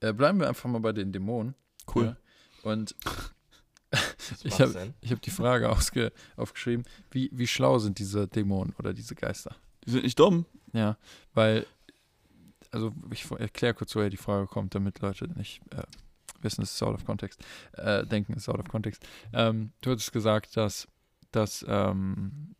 [0.00, 1.54] Äh, bleiben wir einfach mal bei den Dämonen.
[1.94, 2.14] cool.
[2.62, 2.70] Ja.
[2.70, 2.94] Und
[4.44, 8.92] Ich macht hab- habe die Frage ausge, aufgeschrieben, wie, wie schlau sind diese Dämonen oder
[8.92, 9.56] diese Geister?
[9.86, 10.44] Die sind nicht dumm.
[10.74, 10.98] Ja,
[11.32, 11.64] weil,
[12.70, 15.84] also ich erkläre kurz, woher die Frage kommt, damit Leute nicht äh,
[16.44, 17.42] wissen, es ist out of context,
[17.72, 19.06] äh, denken, es ist out of context.
[19.32, 20.86] Ähm, du hattest gesagt, dass,
[21.32, 22.54] dass ähm,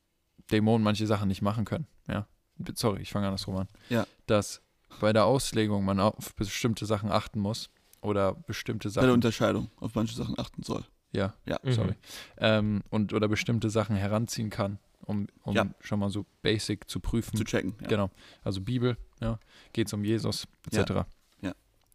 [0.50, 1.86] Dämonen manche Sachen nicht machen können.
[2.08, 2.26] Ja,
[2.74, 3.68] sorry, ich fange andersrum an.
[3.88, 4.06] Ja.
[4.26, 4.60] Dass
[5.00, 7.70] bei der Auslegung man auf bestimmte Sachen achten muss
[8.00, 9.06] oder bestimmte Bei Sachen.
[9.06, 10.84] der Unterscheidung auf manche Sachen achten soll.
[11.12, 11.58] ja, Ja.
[11.62, 11.72] Mhm.
[11.72, 11.94] sorry.
[12.38, 15.66] Ähm, und oder bestimmte Sachen heranziehen kann, um, um Ja.
[15.80, 17.36] schon mal so basic zu prüfen.
[17.36, 17.74] Zu checken.
[17.80, 17.88] Ja.
[17.88, 18.10] Genau.
[18.42, 19.38] Also Bibel, ja,
[19.72, 20.90] geht es um Jesus, etc.
[20.90, 21.06] Ja.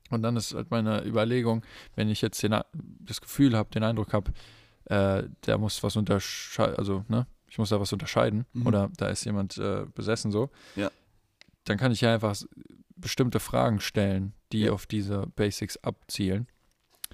[0.09, 1.63] Und dann ist halt meine Überlegung,
[1.95, 4.31] wenn ich jetzt den, das Gefühl habe, den Eindruck habe,
[4.85, 8.67] äh, der muss was unterscheiden, also, ne, ich muss da was unterscheiden Mhm.
[8.67, 10.89] oder da ist jemand äh, besessen so, Ja.
[11.65, 12.35] dann kann ich ja einfach
[12.95, 14.71] bestimmte Fragen stellen, die Ja.
[14.71, 16.47] auf diese Basics abzielen.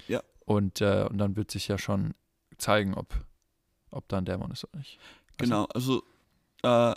[0.08, 0.22] Ja.
[0.44, 2.14] Und, äh, und dann wird sich ja schon
[2.58, 3.14] zeigen, ob,
[3.90, 4.98] ob da ein Dämon ist oder nicht.
[5.38, 6.02] Also- Genau, also,
[6.62, 6.94] äh,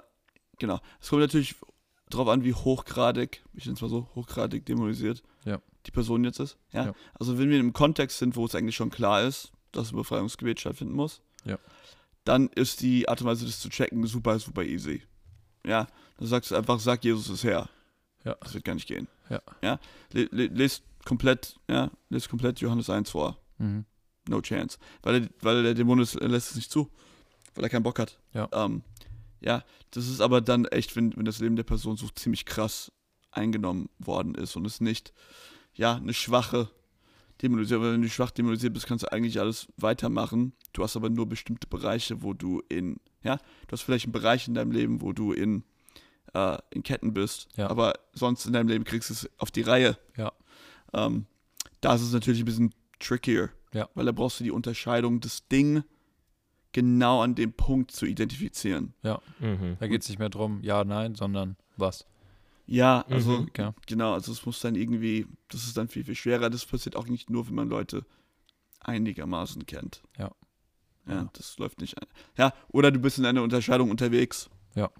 [0.60, 0.80] genau.
[1.02, 1.56] Es kommt natürlich
[2.10, 5.60] darauf an, wie hochgradig, ich nenne es mal so, hochgradig dämonisiert Ja.
[5.86, 6.58] Die Person jetzt ist.
[6.72, 6.86] Ja?
[6.88, 6.94] Ja.
[7.20, 9.96] Also, wenn wir in einem Kontext sind, wo es eigentlich schon klar ist, dass ein
[9.98, 11.58] Befreiungsgebet stattfinden muss, Ja.
[12.26, 15.04] dann ist die Art und Weise, das zu checken, super, super easy.
[15.66, 17.70] Ja, dann sagst du einfach, sag Jesus ist Herr.
[18.26, 18.36] Ja.
[18.42, 19.08] Das wird gar nicht gehen.
[19.30, 19.42] Ja.
[19.62, 19.80] Ja,
[20.12, 23.38] Le le lest komplett, ja, lest komplett Johannes 1 vor.
[23.58, 23.86] Mhm.
[24.28, 24.78] No chance.
[25.02, 26.90] Weil, er, weil der Dämon ist, lässt es nicht zu.
[27.56, 28.20] Weil er keinen Bock hat.
[28.34, 28.50] Ja.
[28.52, 28.84] Ähm,
[29.42, 32.92] ja, das ist aber dann echt, wenn, wenn das Leben der Person so ziemlich krass
[33.32, 35.14] eingenommen worden ist und es nicht,
[35.80, 36.70] ja, eine schwache
[37.42, 40.52] Dämonisierung, weil wenn du schwach dämonisiert bist, kannst du eigentlich alles weitermachen.
[40.74, 44.48] Du hast aber nur bestimmte Bereiche, wo du in, ja, du hast vielleicht einen Bereich
[44.48, 45.64] in deinem Leben, wo du in,
[46.34, 47.70] äh, in Ketten bist, Ja.
[47.70, 49.98] aber sonst in deinem Leben kriegst du es auf die Reihe.
[50.18, 50.34] Ja.
[50.94, 51.26] Ähm,
[51.80, 53.50] da ist es natürlich ein bisschen trickier.
[53.74, 53.88] Ja.
[53.94, 55.84] Weil da brauchst du die Unterscheidung, das Ding
[56.74, 58.94] genau an dem Punkt zu identifizieren.
[59.40, 59.78] Mhm.
[59.80, 62.06] Da geht es nicht mehr drum, ja, nein, sondern was.
[62.72, 63.50] Ja, also Mhm.
[63.58, 63.74] Ja.
[63.88, 66.52] genau, also es muss dann irgendwie, das ist dann viel, viel schwerer.
[66.52, 68.06] Das passiert auch nicht nur, wenn man Leute
[68.82, 70.04] einigermaßen kennt.
[70.20, 70.32] Ja.
[71.08, 71.30] Ja, Ja.
[71.34, 71.98] das läuft nicht.
[72.00, 72.08] ein-
[72.38, 74.50] Ja, oder du bist in einer Unterscheidung unterwegs.
[74.76, 74.92] Ja.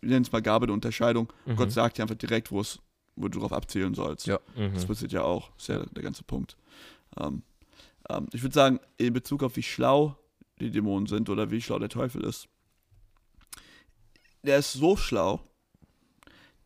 [0.00, 1.32] Wir nennen es mal Gabe der Unterscheidung.
[1.46, 1.56] Mhm.
[1.56, 2.80] Gott sagt dir einfach direkt, wo es,
[3.16, 4.26] wo du drauf abzielen sollst.
[4.26, 4.40] Ja.
[4.56, 4.74] Mhm.
[4.74, 5.50] Das passiert ja auch.
[5.52, 6.56] Das ist ja der ganze Punkt.
[7.16, 7.42] Ähm,
[8.10, 10.18] ähm, ich würde sagen, in Bezug auf wie schlau
[10.60, 12.48] die Dämonen sind oder wie schlau der Teufel ist,
[14.42, 15.40] der ist so schlau,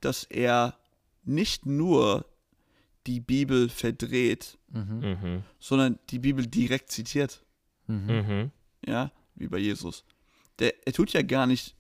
[0.00, 0.76] dass er
[1.24, 2.24] nicht nur
[3.06, 5.00] die Bibel verdreht, Mhm.
[5.00, 5.42] Mhm.
[5.58, 7.42] sondern die Bibel direkt zitiert.
[7.86, 8.50] Mhm.
[8.86, 10.04] Ja, wie bei Jesus.
[10.58, 11.74] Der, er tut ja gar nicht,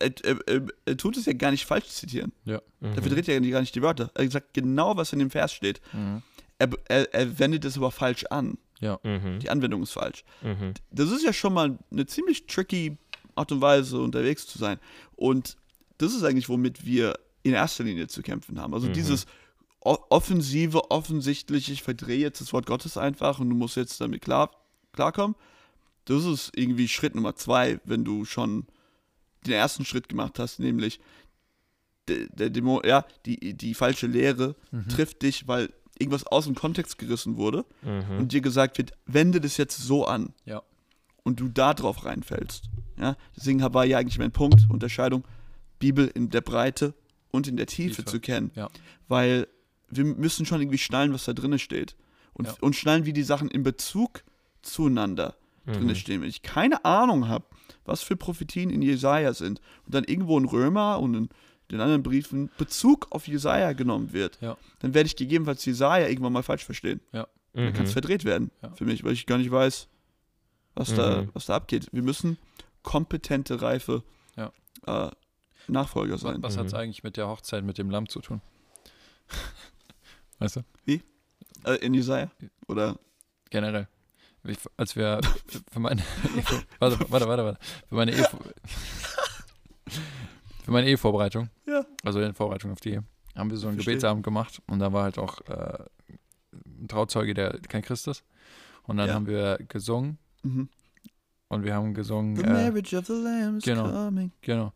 [0.00, 2.32] er, er, er, er tut es ja gar nicht falsch zitieren.
[2.44, 2.58] Mhm.
[2.80, 4.10] Er verdreht ja gar nicht die Wörter.
[4.14, 5.80] Er sagt genau, was in dem Vers steht.
[5.92, 6.22] Mhm.
[6.58, 8.58] Er, er, er wendet es aber falsch an.
[8.80, 8.98] Ja.
[9.04, 9.38] Mhm.
[9.38, 10.24] Die Anwendung ist falsch.
[10.42, 10.74] Mhm.
[10.90, 12.96] Das ist ja schon mal eine ziemlich tricky
[13.36, 14.78] Art und Weise, unterwegs zu sein.
[15.16, 15.56] Und
[16.04, 18.72] das ist eigentlich, womit wir in erster Linie zu kämpfen haben.
[18.74, 18.92] Also Mhm.
[18.94, 19.26] dieses
[19.80, 24.50] offensive, offensichtliche, ich verdrehe jetzt das Wort Gottes einfach und du musst jetzt damit klar,
[24.92, 25.36] klarkommen.
[26.06, 28.66] Das ist irgendwie Schritt Nummer zwei, wenn du schon
[29.46, 31.00] den ersten Schritt gemacht hast, nämlich
[32.08, 34.88] der, der Dämon, ja, die, die falsche Lehre Mhm.
[34.88, 38.18] trifft dich, weil irgendwas aus dem Kontext gerissen wurde Mhm.
[38.18, 40.32] und dir gesagt wird, wende das jetzt so an.
[40.44, 40.62] Ja.
[41.24, 42.64] Und du da drauf reinfällst.
[42.98, 43.16] Ja?
[43.36, 45.24] Deswegen war ja eigentlich mein Punkt, Unterscheidung,
[45.78, 46.94] Bibel in der Breite
[47.30, 48.04] und in der Tiefe, Tiefe.
[48.04, 48.50] zu kennen.
[48.54, 48.68] Ja.
[49.08, 49.48] Weil
[49.90, 51.96] wir müssen schon irgendwie schnallen, was da drin steht.
[52.32, 52.54] Und, Ja.
[52.60, 54.24] und schnallen, wie die Sachen in Bezug
[54.62, 55.94] zueinander drin Mhm.
[55.94, 56.20] stehen.
[56.22, 57.44] Wenn ich keine Ahnung habe,
[57.84, 61.28] was für Prophetien in Jesaja sind und dann irgendwo in Römer und in
[61.70, 64.56] den anderen Briefen Bezug auf Jesaja genommen wird, Ja.
[64.80, 67.00] dann werde ich gegebenenfalls Jesaja irgendwann mal falsch verstehen.
[67.12, 67.26] Dann
[67.72, 67.92] kann es Mhm.
[67.92, 68.72] verdreht werden Ja.
[68.74, 69.88] für mich, weil ich gar nicht weiß,
[70.74, 71.30] was, da, Mhm.
[71.34, 71.88] was da abgeht.
[71.92, 72.36] Wir müssen
[72.82, 74.02] kompetente, reife
[74.36, 74.52] Ja.
[74.86, 75.10] äh,
[75.68, 76.42] Nachfolger Was, sein.
[76.42, 76.78] was hat es Mhm.
[76.78, 78.40] eigentlich mit der Hochzeit mit dem Lamm zu tun?
[80.38, 80.60] weißt du?
[80.86, 82.30] Äh, in Jesaja?
[82.68, 82.98] Oder?
[83.50, 83.88] Generell.
[84.46, 85.20] Ich, als wir
[85.72, 86.02] für, meine
[86.36, 86.44] Ehe,
[86.78, 87.58] warte, warte, warte, warte.
[87.88, 88.26] Für meine Ehe,
[90.64, 91.84] für meine Ehevorbereitung, Ja.
[92.02, 93.04] also in Vorbereitung auf die Ehe,
[93.34, 93.94] haben wir so einen Verstehe.
[93.94, 95.84] Gebetsabend gemacht und da war halt auch äh,
[96.66, 98.24] ein Trauzeuge, der kein Christ ist.
[98.84, 99.14] Und dann Ja.
[99.14, 100.68] haben wir gesungen Mhm.
[101.48, 103.90] und wir haben gesungen, The äh, marriage of the lamb is genau.
[103.90, 104.30] coming.
[104.42, 104.72] genau.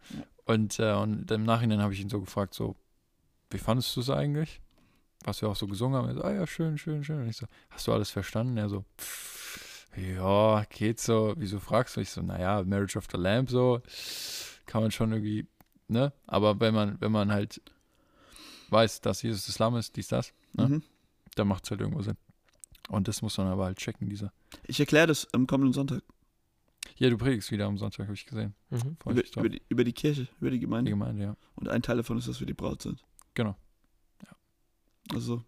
[0.48, 2.74] Und, äh, und im Nachhinein habe ich ihn so gefragt, so,
[3.50, 4.60] wie fandest du es eigentlich?
[5.24, 6.08] Was wir auch so gesungen haben.
[6.08, 7.20] Er so, ah ja, schön, schön, schön.
[7.20, 8.56] Und ich so, hast du alles verstanden?
[8.56, 11.34] Er so, "Pff, ja, geht so.
[11.36, 12.00] Wieso fragst du?
[12.00, 13.82] Ich so, naja, Marriage of the Lamb, so,
[14.64, 15.46] kann man schon irgendwie,
[15.88, 16.12] ne?
[16.26, 17.60] Aber wenn man, wenn man halt
[18.70, 20.68] weiß, dass Jesus das Lamm ist, dies, das, ne?
[20.68, 20.82] Mhm.
[21.34, 22.16] dann macht es halt irgendwo Sinn.
[22.88, 24.32] Und das muss man aber halt checken, dieser.
[24.66, 26.02] Ich erkläre das am kommenden Sonntag.
[26.98, 28.54] Ja, du predigst wieder am Sonntag, habe ich gesehen.
[28.70, 28.96] Mhm.
[29.06, 29.36] Über, drauf.
[29.36, 30.90] über, die, über die Kirche, über die Die Gemeinde.
[30.90, 31.36] Gemeinde, ja.
[31.54, 33.04] Und ein Teil davon ist, dass wir die Braut sind.
[33.34, 33.56] Genau.
[35.14, 35.42] Also,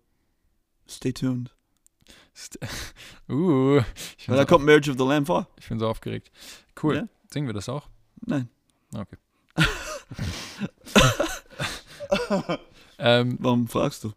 [0.88, 1.54] stay tuned.
[2.34, 2.58] St-
[3.28, 3.78] uh,
[4.16, 5.48] ich Weil da so, kommt Marriage of the Lamb vor.
[5.58, 6.30] ich bin so aufgeregt.
[6.82, 6.96] Cool.
[6.96, 7.08] Ja?
[7.32, 7.88] Singen wir das auch?
[8.24, 8.48] Nein.
[8.94, 9.16] Okay.
[12.98, 14.12] ähm, Warum fragst du?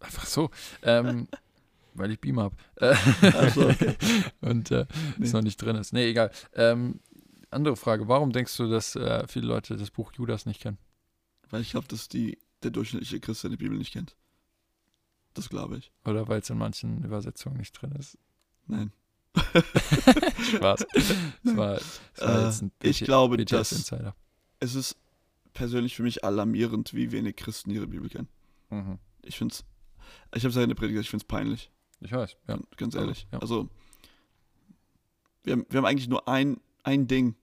[0.00, 0.50] einfach so.
[0.82, 1.28] Ähm,
[1.94, 3.50] weil ich Beamer habe.
[3.54, 3.94] So, okay.
[4.40, 4.86] und äh,
[5.18, 5.26] Nee.
[5.26, 5.92] es noch nicht drin ist.
[5.92, 6.30] Nee, egal.
[6.54, 7.00] Ähm,
[7.50, 8.08] andere Frage.
[8.08, 10.78] Warum denkst du, dass äh, viele Leute das Buch Judas nicht kennen?
[11.50, 14.16] Weil ich glaube, dass die, der durchschnittliche Christ seine Bibel nicht kennt.
[15.34, 15.92] Das glaube ich.
[16.04, 18.18] Oder weil es in manchen Übersetzungen nicht drin ist?
[18.66, 18.92] Nein.
[20.56, 20.86] Spaß.
[21.44, 24.14] Es war, es war Äh, jetzt ein ich glaube, BTS dass Insider.
[24.60, 24.96] es ist
[25.52, 28.28] persönlich für mich alarmierend, wie wenig Christen ihre Bibel kennen.
[28.70, 28.98] Mhm.
[29.22, 29.64] Ich finde es,
[30.34, 31.70] ich habe es ja in der Predigt gesagt, ich finde es peinlich.
[32.04, 32.58] Ich weiß, ja.
[32.76, 33.26] Ganz Also, ehrlich.
[33.32, 33.38] ja.
[33.38, 33.68] Also,
[35.42, 37.34] wir haben, wir haben eigentlich nur ein, ein Ding,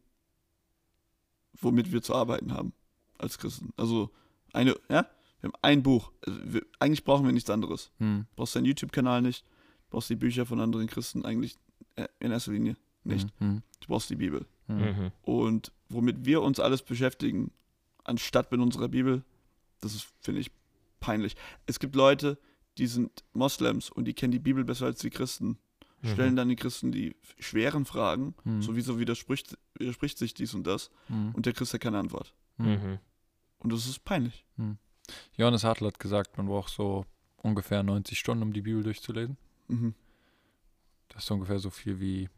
[1.59, 2.73] womit wir zu arbeiten haben
[3.17, 3.73] als Christen.
[3.77, 4.11] Also,
[4.53, 5.07] eine, ja,
[5.41, 6.11] wir haben ein Buch.
[6.25, 7.91] Also wir, eigentlich brauchen wir nichts anderes.
[7.97, 8.25] Hm.
[8.29, 11.57] Du brauchst deinen YouTube-Kanal nicht, du brauchst die Bücher von anderen Christen eigentlich
[11.95, 13.29] äh, in erster Linie nicht.
[13.39, 13.63] Hm.
[13.79, 14.45] Du brauchst die Bibel.
[14.67, 14.77] Hm.
[14.77, 15.11] Mhm.
[15.23, 17.51] Und womit wir uns alles beschäftigen,
[18.03, 19.23] anstatt mit unserer Bibel,
[19.79, 20.51] das ist, finde ich,
[20.99, 21.35] peinlich.
[21.65, 22.37] Es gibt Leute,
[22.77, 25.57] die sind Moslems und die kennen die Bibel besser als die Christen.
[26.03, 28.63] Stellen dann den Christen die schweren Fragen, Hm.
[28.63, 31.31] sowieso widerspricht, widerspricht sich dies und das, Hm.
[31.35, 32.33] und der Christ hat keine Antwort.
[32.57, 32.65] Hm.
[32.65, 32.99] Mhm.
[33.59, 34.43] Und das ist peinlich.
[35.37, 37.05] Johannes Hartl hat gesagt, man braucht so
[37.37, 39.37] ungefähr 90 Stunden, um die Bibel durchzulesen.
[39.67, 39.93] Mhm.
[41.09, 42.29] Das ist ungefähr so viel, wie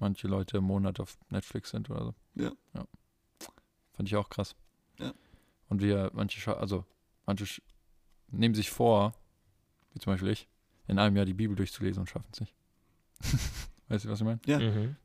[0.00, 2.14] manche Leute im Monat auf Netflix sind oder so.
[2.34, 2.50] Ja.
[2.74, 2.84] ja.
[3.92, 4.56] Fand ich auch krass.
[4.98, 5.12] Ja.
[5.68, 6.84] Und wir, manche, also
[7.26, 7.62] manche
[8.28, 9.14] nehmen sich vor,
[9.94, 10.48] wie zum Beispiel ich,
[10.86, 12.54] in einem Jahr die Bibel durchzulesen und schaffen es nicht.
[13.88, 14.40] weißt du, was ich meine?
[14.46, 14.58] Ja.
[14.58, 14.96] Mhm.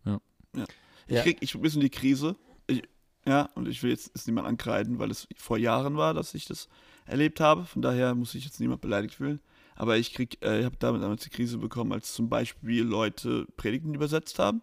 [1.07, 1.21] Ich Ja.
[1.23, 2.35] krieg ich ein bisschen die Krise.
[2.67, 2.83] Ich,
[3.25, 6.45] ja, und ich will jetzt ist niemand ankreiden, weil es vor Jahren war, dass ich
[6.45, 6.67] das
[7.05, 7.65] erlebt habe.
[7.65, 9.39] Von daher muss ich jetzt niemand beleidigt fühlen.
[9.75, 13.45] Aber ich krieg, äh, ich habe damit damals die Krise bekommen, als zum Beispiel Leute
[13.55, 14.61] Predigten übersetzt haben.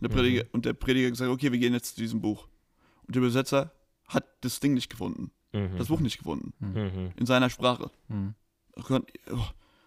[0.00, 0.14] Und der, Mhm.
[0.14, 2.48] Prediger, und der Prediger gesagt, okay, wir gehen jetzt zu diesem Buch.
[3.06, 3.72] Und der Übersetzer
[4.06, 5.78] hat das Ding nicht gefunden, Mhm.
[5.78, 7.12] das Buch nicht gefunden, Mhm.
[7.16, 7.90] in seiner Sprache.
[8.08, 8.34] Hm.
[8.76, 9.44] Oh Gott, oh,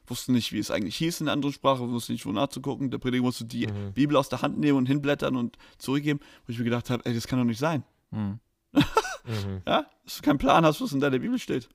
[0.08, 2.91] wusste nicht, wie es eigentlich hieß in der anderen Sprache, wusste nicht, wo nachzugucken.
[2.91, 3.93] Der Prediger musste die Mhm.
[3.93, 7.14] Bibel aus der Hand nehmen und hinblättern und zurückgeben, wo ich mir gedacht habe, ey,
[7.14, 7.84] das kann doch nicht sein.
[8.12, 8.39] Hm.
[9.28, 9.62] Mhm.
[9.66, 11.68] Ja, dass du keinen Plan hast, was in deiner Bibel steht.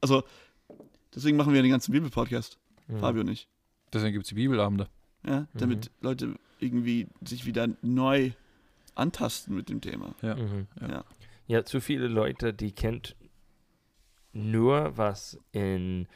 [0.00, 0.24] Also,
[1.14, 2.58] deswegen machen wir den ganzen Bibel-Podcast,
[2.88, 2.98] Mhm.
[2.98, 3.48] Fabio und ich.
[3.92, 4.88] Deswegen gibt es die Bibelabende.
[5.24, 8.32] Ja, damit Leute irgendwie sich wieder neu
[8.96, 10.14] antasten mit dem Thema.
[10.22, 10.34] Ja.
[10.34, 10.66] Mhm.
[10.80, 11.04] Ja.
[11.46, 13.14] Ja, zu viele Leute, die kennt
[14.32, 16.06] nur, was in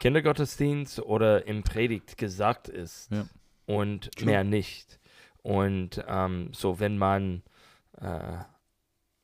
[0.00, 3.26] Kindergottesdienst oder im Predigt gesagt ist Ja.
[3.66, 4.26] und True.
[4.26, 4.98] mehr nicht.
[5.42, 7.42] Und ähm, so, wenn man
[8.00, 8.38] äh,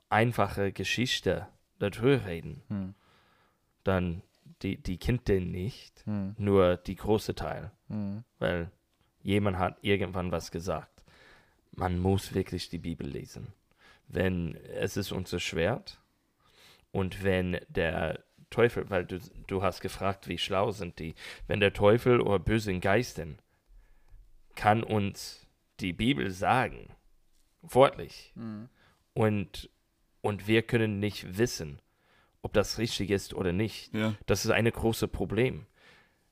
[0.08, 1.46] einfache Geschichte
[1.78, 2.94] darüber reden, Hm.
[3.84, 4.22] dann
[4.62, 6.34] die, die kennt den nicht, Hm.
[6.38, 8.24] nur die große Teil, Hm.
[8.38, 8.70] weil
[9.22, 11.04] jemand hat irgendwann was gesagt.
[11.72, 13.48] Man muss wirklich die Bibel lesen.
[14.06, 15.98] Wenn es ist unser Schwert
[16.92, 18.20] und wenn der
[18.54, 21.14] Teufel, weil du, du hast gefragt, wie schlau sind die,
[21.48, 23.38] wenn der Teufel oder bösen Geisten
[24.54, 25.46] kann uns
[25.80, 26.88] die Bibel sagen,
[27.62, 28.68] wortlich, Hm.
[29.12, 29.68] und,
[30.20, 31.80] und wir können nicht wissen,
[32.42, 33.92] ob das richtig ist oder nicht.
[33.94, 35.66] Ja, Das ist ein großes Problem.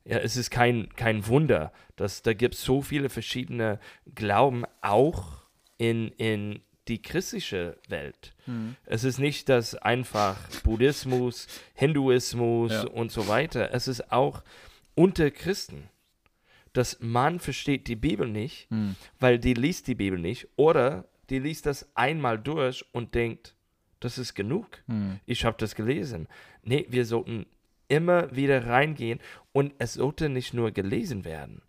[0.04, 3.78] Ja, es ist kein, kein Wunder, dass da gibt es so viele verschiedene
[4.14, 5.42] Glauben auch
[5.78, 8.32] in, in die christliche Welt.
[8.46, 8.76] Hm.
[8.86, 12.86] Es ist nicht das einfach Buddhismus, Hinduismus Ja.
[12.88, 13.72] und so weiter.
[13.72, 14.42] Es ist auch
[14.94, 15.88] unter Christen,
[16.72, 18.96] dass man versteht die Bibel nicht, Hm.
[19.20, 23.54] weil die liest die Bibel nicht oder die liest das einmal durch und denkt,
[24.00, 25.20] das ist genug Hm.
[25.26, 26.26] ich habe das gelesen.
[26.64, 27.46] Nee, wir sollten
[27.88, 29.20] immer wieder reingehen
[29.52, 31.62] und es sollte nicht nur gelesen werden.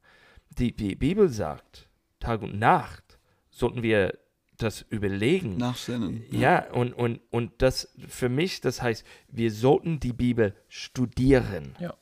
[0.57, 1.88] Die, die Bibel sagt,
[2.20, 3.20] Tag und Nacht
[3.51, 4.18] sollten wir
[4.58, 5.58] das überlegen.
[5.58, 6.24] nachsinnen.
[6.32, 11.76] Ja, und, und, und das für mich, das heißt, wir sollten die Bibel studieren.
[11.80, 11.93] Ja.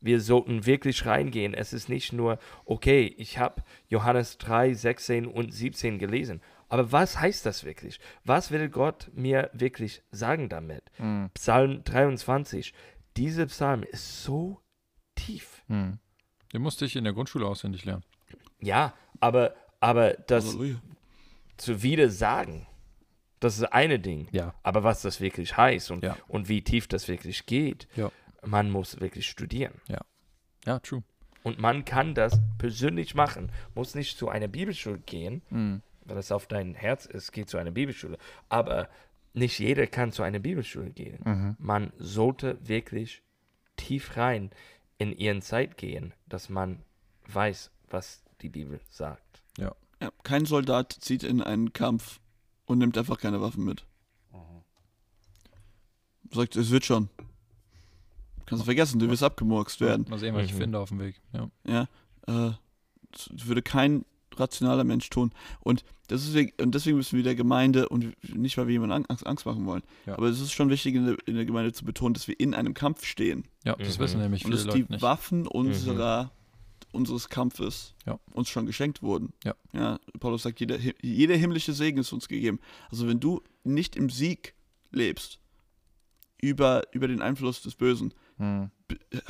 [0.00, 1.52] Wir sollten wirklich reingehen.
[1.52, 6.40] Es ist nicht nur, okay, ich habe Johannes 3, 16 und 17 gelesen.
[6.68, 8.00] Aber was heißt das wirklich?
[8.24, 10.84] Was will Gott mir wirklich sagen damit?
[10.98, 11.30] Mhm.
[11.34, 12.72] Psalm 23.
[13.16, 14.60] Dieser Psalm ist so
[15.16, 15.62] tief.
[15.68, 15.98] Mhm.
[16.52, 18.04] Den musste ich in der Grundschule auswendig lernen.
[18.60, 20.80] Ja, aber, aber das Halleluja.
[21.60, 22.66] Zu wieder sagen,
[23.40, 24.28] das ist eine Ding.
[24.32, 24.54] Ja.
[24.62, 26.16] Aber was das wirklich heißt und, Ja.
[26.28, 28.10] und wie tief das wirklich geht, Ja.
[28.44, 29.74] man muss wirklich studieren.
[30.66, 31.02] Ja, true.
[31.42, 33.50] Und man kann das persönlich machen.
[33.74, 35.82] Muss nicht zu einer Bibelschule gehen, Mhm.
[36.04, 38.18] wenn es auf dein Herz ist, geh zu einer Bibelschule.
[38.50, 38.90] Aber
[39.32, 41.20] nicht jeder kann zu einer Bibelschule gehen.
[41.24, 41.56] Mhm.
[41.58, 43.22] Man sollte wirklich
[43.76, 44.50] tief rein
[44.98, 46.82] in ihren Zeit gehen, dass man
[47.28, 49.42] weiß, was die Bibel sagt.
[49.56, 49.74] Ja,
[50.22, 52.20] kein Soldat zieht in einen Kampf
[52.66, 53.84] und nimmt einfach keine Waffen mit.
[56.32, 57.08] Sagt, es wird schon.
[58.46, 60.06] Kannst du vergessen, du wirst abgemurkst werden.
[60.08, 60.58] Mal sehen, was ich Mhm.
[60.58, 61.20] finde auf dem Weg.
[61.32, 61.50] Ja.
[61.66, 61.82] Ja,
[62.26, 62.52] äh,
[63.12, 64.04] das würde kein
[64.36, 65.32] rationaler Mensch tun.
[65.60, 69.44] Und deswegen, und deswegen müssen wir der Gemeinde, und nicht, weil wir jemandem Angst, Angst
[69.46, 70.16] machen wollen, Ja.
[70.16, 72.54] aber es ist schon wichtig in der, in der Gemeinde zu betonen, dass wir in
[72.54, 73.44] einem Kampf stehen.
[73.64, 74.02] ja, das Mhm.
[74.02, 75.02] wissen nämlich und viele dass die Leute nicht.
[75.02, 76.30] Waffen unserer,
[76.92, 78.18] unseres Kampfes Ja.
[78.32, 79.32] uns schon geschenkt wurden.
[79.44, 79.54] Ja.
[79.72, 82.58] ja Paulus sagt, jeder, jeder himmlische Segen ist uns gegeben.
[82.90, 84.54] Also wenn du nicht im Sieg
[84.90, 85.38] lebst,
[86.40, 88.70] über, über den Einfluss des Bösen, Mhm.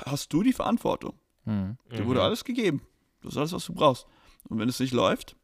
[0.07, 1.19] hast du die Verantwortung.
[1.45, 1.77] Mhm.
[1.91, 2.83] Dir wurde alles gegeben.
[3.23, 4.07] Das ist alles, was du brauchst.
[4.49, 5.35] Und wenn es nicht läuft,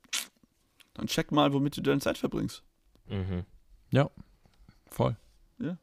[0.95, 2.63] dann check mal, womit du deine Zeit verbringst.
[3.09, 3.45] Mhm.
[4.89, 5.17] Voll.
[5.59, 5.77] Ja.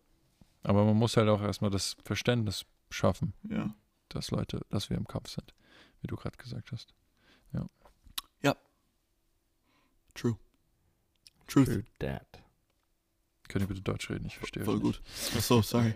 [0.63, 3.75] Aber man muss halt auch erstmal das Verständnis schaffen, Ja.
[4.09, 5.53] dass Leute, dass wir im Kampf sind,
[6.03, 6.93] wie du gerade gesagt hast.
[10.13, 10.37] True.
[11.47, 11.65] Truth.
[11.67, 12.27] True that.
[13.49, 14.25] Könnt ihr bitte Deutsch reden?
[14.25, 14.63] Ich verstehe.
[14.63, 15.01] Voll gut.
[15.35, 15.93] Achso, sorry.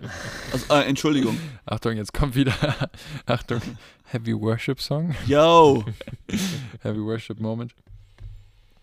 [0.51, 1.39] Also, äh, Entschuldigung.
[1.65, 2.53] Achtung, jetzt kommt wieder.
[3.25, 3.61] Achtung,
[4.05, 5.15] Heavy Worship Song.
[5.25, 5.85] Yo.
[6.81, 7.73] Heavy Worship Moment.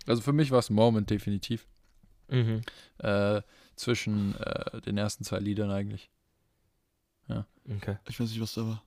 [0.07, 1.67] Also für mich war es Moment, definitiv.
[2.29, 2.63] Mhm.
[2.99, 3.43] Äh,
[3.77, 6.11] zwischen äh, den ersten zwei Liedern eigentlich.
[7.77, 7.97] Okay.
[8.09, 8.83] Ich weiß nicht, was da war.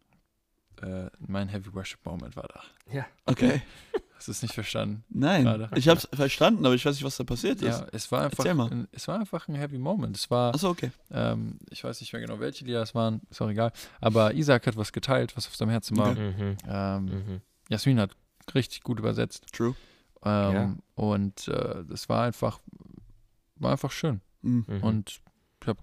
[0.81, 3.03] Äh, mein Heavy Worship Moment war da.
[3.25, 3.61] Okay.
[4.15, 5.03] Hast du es nicht verstanden?
[5.09, 5.43] Nein.
[5.43, 5.69] Gerade.
[5.75, 7.81] Ich hab's verstanden, aber ich weiß nicht, was da passiert ist.
[7.81, 8.71] Ja, es war einfach, Erzähl mal.
[8.71, 10.17] ein, es war einfach ein Heavy Moment.
[10.17, 10.91] Es war, Achso, okay.
[11.11, 13.71] ähm, ich weiß nicht mehr genau, welche Lieder es waren, ist auch egal.
[14.01, 16.11] Aber Isaac hat was geteilt, was auf seinem Herzen war.
[16.11, 16.31] Okay.
[16.31, 16.57] Mhm.
[16.67, 17.41] Ähm, Mhm.
[17.69, 18.15] Jasmin hat
[18.55, 19.45] richtig gut übersetzt.
[19.53, 19.75] True.
[20.23, 20.75] Ähm, Ja.
[20.95, 22.59] Und äh, das war einfach,
[23.57, 24.21] war einfach schön.
[24.41, 24.65] Mhm.
[24.67, 24.83] Mhm.
[24.83, 25.21] Und
[25.61, 25.79] ich habe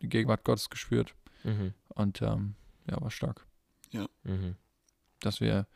[0.00, 1.14] die Gegenwart Gottes gespürt.
[1.44, 1.74] Mhm.
[1.90, 2.54] Und ähm,
[2.90, 3.44] ja, war stark.
[4.24, 4.56] Mhm.
[5.20, 5.66] Dass wir,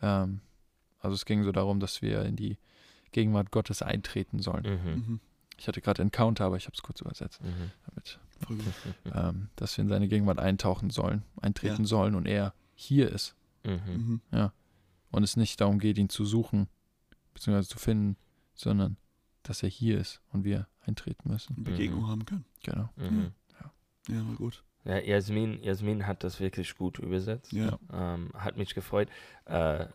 [0.00, 0.40] ähm,
[1.00, 2.58] also es ging so darum, dass wir in die
[3.12, 4.64] Gegenwart Gottes eintreten sollen.
[4.64, 4.90] Mhm.
[4.92, 5.20] Mhm.
[5.58, 7.42] Ich hatte gerade Encounter, aber ich habe es kurz übersetzt.
[7.42, 7.70] Mhm.
[7.86, 8.56] Damit, Voll
[9.04, 9.14] gut.
[9.14, 13.34] ähm, dass wir in seine Gegenwart eintauchen sollen, eintreten sollen und er hier ist.
[13.64, 14.20] Mhm.
[14.30, 14.50] Mhm.
[15.10, 16.68] Und es nicht darum geht, ihn zu suchen,
[17.34, 18.16] beziehungsweise zu finden,
[18.54, 18.96] sondern
[19.42, 21.62] dass er hier ist und wir eintreten müssen.
[21.62, 22.44] Begegnung haben können.
[22.62, 22.88] Genau.
[22.96, 23.32] Mhm.
[24.08, 24.64] Ja, war gut.
[24.84, 27.52] Ja, Jasmin, Jasmin hat das wirklich gut übersetzt.
[27.52, 27.78] Ja.
[27.92, 29.08] Ähm, hat mich gefreut.
[29.44, 29.86] Äh,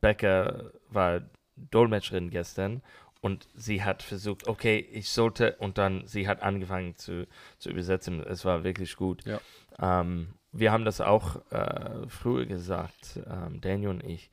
[0.00, 1.22] Becca war
[1.56, 2.82] Dolmetscherin gestern
[3.20, 7.26] und sie hat versucht, okay, ich sollte, und dann sie hat angefangen zu,
[7.58, 8.22] zu übersetzen.
[8.22, 9.24] Es war wirklich gut.
[9.24, 9.40] Ja.
[9.78, 14.30] Ähm, wir haben das auch äh, früher gesagt, ähm, Daniel und ich.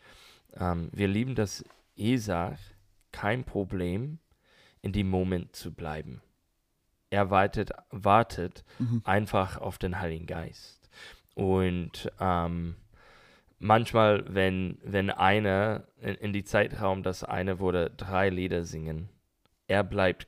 [0.53, 1.65] Ähm, wir lieben das
[1.95, 2.57] Isaac
[3.11, 4.19] kein Problem,
[4.81, 6.21] in dem Moment zu bleiben.
[7.11, 7.71] Er wartet,
[8.79, 9.01] Mhm.
[9.05, 10.89] einfach auf den Heiligen Geist.
[11.35, 12.75] Und ähm,
[13.59, 19.09] manchmal, wenn, wenn einer in, in die Zeitraum, dass einer würde drei Lieder singen,
[19.67, 20.27] er bleibt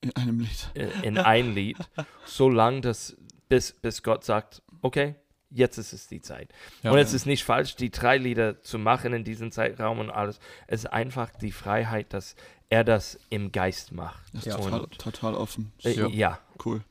[0.00, 0.70] In einem Lied.
[1.02, 1.76] in ein Lied,
[2.24, 3.16] so lange, dass
[3.48, 5.14] bis, bis Gott sagt, okay,
[5.54, 6.48] jetzt ist es die Zeit.
[6.82, 6.90] Ja.
[6.92, 10.38] und es ist nicht falsch, die drei Lieder zu machen in diesem Zeitraum und alles.
[10.66, 12.36] Es ist einfach die Freiheit, dass
[12.70, 14.22] er das im Geist macht.
[14.32, 14.56] Das ist Ja.
[14.56, 15.72] total, total offen.
[15.84, 16.06] Äh, Ja.
[16.08, 16.38] ja.
[16.64, 16.82] Cool.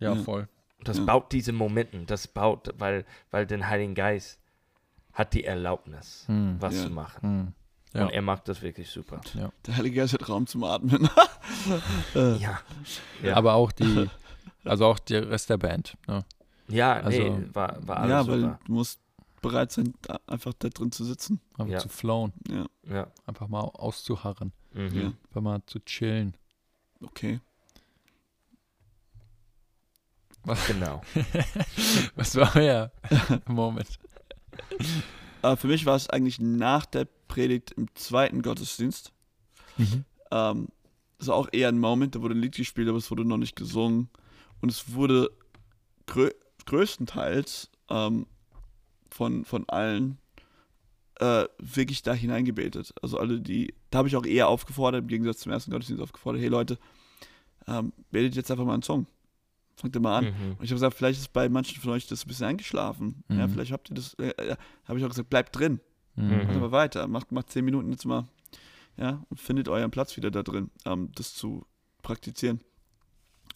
[0.00, 0.22] ja, Ja.
[0.22, 0.48] voll.
[0.82, 1.04] Das Ja.
[1.04, 4.38] baut diese Momenten, das baut, weil, weil den Heiligen Geist
[5.14, 6.56] hat die Erlaubnis, Hm.
[6.60, 6.82] was Ja.
[6.84, 7.20] zu machen.
[7.22, 7.52] Hm.
[7.94, 8.06] Ja.
[8.06, 9.20] Und er macht das wirklich super.
[9.66, 11.08] Der Heilige Geist hat Raum zum Atmen.
[12.14, 12.60] äh, Ja.
[13.22, 14.10] Ja, Aber auch die,
[14.64, 15.96] also auch der Rest der Band.
[16.08, 16.24] Ne?
[16.68, 18.60] Ja also- nee, war, war alles ja weil super.
[18.66, 19.00] du musst
[19.42, 21.40] bereit sein, da einfach da drin zu sitzen.
[21.58, 21.78] Einfach Ja.
[21.78, 23.06] zu flown, Ja, Ja.
[23.26, 24.94] einfach mal auszuharren, Mhm.
[25.00, 25.06] ja.
[25.28, 26.36] einfach mal zu chillen.
[27.02, 27.40] okay.
[30.66, 31.00] Genau.
[32.16, 32.92] Was war euer
[33.46, 33.98] Moment?
[35.40, 39.12] Aber für mich war es eigentlich nach der Predigt im zweiten Gottesdienst.
[40.30, 40.68] Ähm,
[41.18, 43.38] es war auch eher ein Moment, da wurde ein Lied gespielt, aber es wurde noch
[43.38, 44.10] nicht gesungen.
[44.60, 45.30] Und es wurde
[46.66, 48.26] größtenteils ähm,
[49.10, 50.18] von, von allen
[51.20, 52.94] äh, wirklich da hineingebetet.
[53.02, 56.42] Also alle, die, da habe ich auch eher aufgefordert, im Gegensatz zum ersten Gottesdienst aufgefordert,
[56.42, 56.78] hey Leute,
[57.66, 59.06] ähm, betet jetzt einfach mal einen Song.
[59.76, 60.24] Fangt ihr mal an.
[60.26, 60.30] Mhm.
[60.58, 63.24] Und ich habe gesagt, vielleicht ist bei manchen von euch das ein bisschen eingeschlafen.
[63.28, 63.50] Ja, Mhm.
[63.52, 64.56] vielleicht habt ihr das, äh, äh,
[64.86, 65.80] habe ich auch gesagt, bleibt drin.
[66.16, 66.24] Mhm.
[66.28, 66.36] Mhm.
[66.38, 67.06] Macht aber weiter.
[67.08, 68.26] Macht, macht zehn Minuten jetzt mal.
[68.96, 71.66] Ja, und findet euren Platz wieder da drin, ähm, das zu
[72.02, 72.60] praktizieren.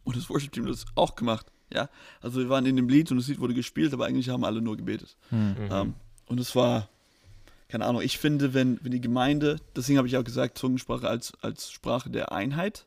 [0.02, 1.46] Und das Worship-Team hat das auch gemacht.
[1.72, 1.88] Ja,
[2.20, 4.60] also wir waren in dem Lied und das Lied wurde gespielt, aber eigentlich haben alle
[4.62, 5.16] nur gebetet.
[5.30, 5.38] Mhm.
[5.38, 5.68] Mhm.
[5.70, 5.94] Ähm,
[6.26, 6.88] und es war,
[7.68, 11.32] keine Ahnung, ich finde, wenn, wenn die Gemeinde, deswegen habe ich auch gesagt, Zungensprache als,
[11.42, 12.86] als Sprache der Einheit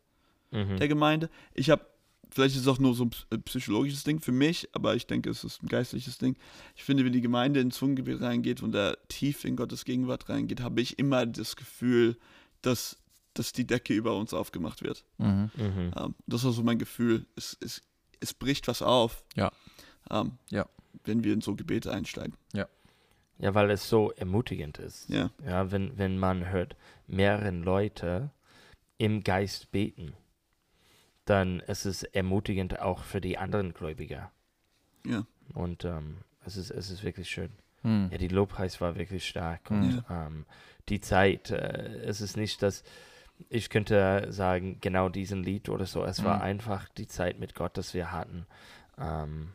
[0.51, 0.77] Mhm.
[0.77, 1.29] der Gemeinde.
[1.53, 1.85] Ich habe,
[2.29, 5.29] vielleicht ist es auch nur so ein äh, psychologisches Ding für mich, aber ich denke,
[5.29, 6.35] es ist ein geistliches Ding.
[6.75, 10.61] Ich finde, wenn die Gemeinde in Zungengebet reingeht und da tief in Gottes Gegenwart reingeht,
[10.61, 12.17] habe ich immer das Gefühl,
[12.61, 12.97] dass,
[13.33, 15.05] dass die Decke über uns aufgemacht wird.
[15.17, 15.51] Mhm.
[15.55, 15.93] Mhm.
[15.95, 17.25] Ähm, das war so mein Gefühl.
[17.37, 17.81] Es, es,
[18.21, 19.23] es bricht was auf.
[19.35, 19.51] Ja.
[20.09, 20.65] Ähm, Ja.
[21.03, 22.35] Wenn wir in so Gebete einsteigen.
[23.41, 25.09] Ja, weil es so ermutigend ist.
[25.09, 25.31] Ja.
[25.43, 26.75] Ja, wenn, wenn man hört,
[27.07, 28.29] mehreren Leute
[28.99, 30.13] im Geist beten,
[31.25, 34.31] dann ist es ermutigend auch für die anderen Gläubiger.
[35.05, 35.25] Ja.
[35.55, 37.51] Und ähm, es, ist, es ist wirklich schön.
[37.81, 38.09] Mhm.
[38.11, 39.71] Ja, die Lobpreis war wirklich stark.
[39.71, 40.45] Und ähm,
[40.89, 42.83] die Zeit, äh, es ist nicht, dass
[43.49, 46.03] ich könnte sagen, genau diesen Lied oder so.
[46.03, 46.41] Es war Mhm.
[46.43, 48.45] einfach die Zeit mit Gott, das wir hatten.
[48.97, 49.53] Ähm,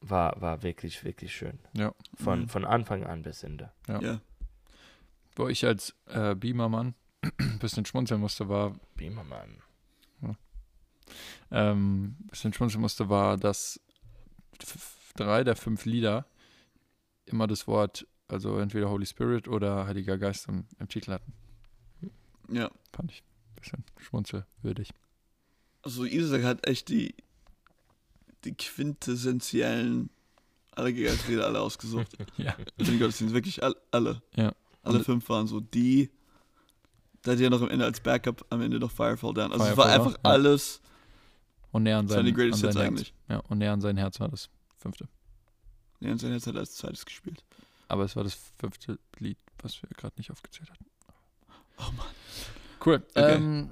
[0.00, 1.58] war, war wirklich, wirklich schön.
[1.72, 1.92] Ja.
[2.14, 2.48] Von, Mhm.
[2.48, 3.72] von Anfang an bis Ende.
[3.88, 4.00] Ja.
[4.00, 4.20] Ja.
[5.34, 6.94] Wo ich als äh, Beamermann
[7.38, 9.62] ein bisschen schmunzeln musste, war, Beamermann.
[11.50, 13.80] ähm, ein bisschen schmunzeln musste, war, dass
[14.60, 16.26] f- drei der fünf Lieder
[17.26, 21.32] immer das Wort, also entweder Holy Spirit oder Heiliger Geist im, im Titel hatten.
[22.50, 22.70] Ja.
[22.92, 24.90] Fand ich ein bisschen schmunzelwürdig.
[25.82, 27.14] Also Isaac hat echt die,
[28.44, 30.10] die quintessentiellen
[30.72, 32.16] Allergiker-Lieder alle ausgesucht.
[32.36, 32.54] Ja.
[32.78, 34.22] Den Gottesdienst, wirklich all, alle.
[34.34, 34.52] Ja.
[34.82, 36.10] Alle Und- fünf waren so die.
[37.22, 39.52] Da hat ja noch am Ende als Backup am Ende noch Firefall Down.
[39.52, 40.30] Also es Firefall, war einfach ja.
[40.30, 40.80] alles.
[41.72, 42.90] Und näher an sein, die Greatest an sein Herz.
[42.92, 43.14] eigentlich.
[43.28, 45.08] Ja, und näher an sein Herz war das fünfte.
[46.00, 47.44] Ja, und sein Herz hat als zweites gespielt.
[47.88, 50.86] Aber es war das fünfte Lied, was wir gerade nicht aufgezählt hatten.
[51.78, 52.06] Oh Mann.
[52.84, 53.02] Cool.
[53.14, 53.34] Okay.
[53.34, 53.70] Ähm,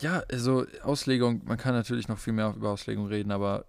[0.00, 3.64] ja, also Auslegung, man kann natürlich noch viel mehr über Auslegung reden, aber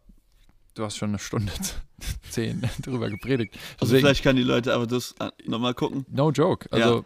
[0.75, 1.51] du hast schon eine Stunde
[2.29, 3.55] zehn drüber gepredigt.
[3.73, 6.05] Also Deswegen, vielleicht kann die Leute aber das nochmal gucken.
[6.09, 6.67] no joke.
[6.71, 6.85] Ja.
[6.85, 7.05] Also,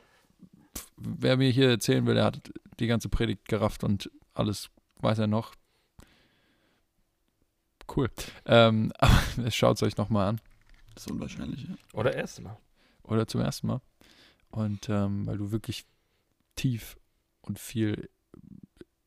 [0.75, 5.19] pf, wer mir hier erzählen will, der hat die ganze Predigt gerafft und alles weiß
[5.19, 5.53] er noch.
[7.95, 8.09] Cool.
[8.45, 10.41] Ähm, aber schaut es euch nochmal an.
[10.93, 11.75] Das ist unwahrscheinlich, ja.
[11.93, 12.57] Oder erstmal.
[13.03, 13.81] oder zum ersten Mal.
[14.51, 15.85] Und ähm, weil du wirklich
[16.55, 16.97] tief
[17.41, 18.09] und viel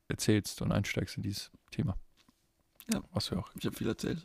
[0.09, 1.97] erzählst und einsteigst in dieses Thema.
[2.93, 3.03] Ja.
[3.13, 3.51] Was wir auch.
[3.59, 4.25] Ich habe viel erzählt.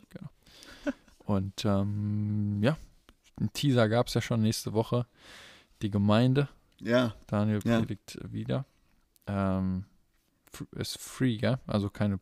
[1.18, 2.76] Und ähm, ja,
[3.36, 5.06] einen Teaser gab es ja schon nächste Woche.
[5.82, 6.48] Die Gemeinde.
[6.80, 7.78] Ja, Daniel Ja.
[7.78, 8.64] predigt wieder.
[9.26, 9.84] Ähm,
[10.72, 11.58] ist free, gell?
[11.66, 12.20] Also keine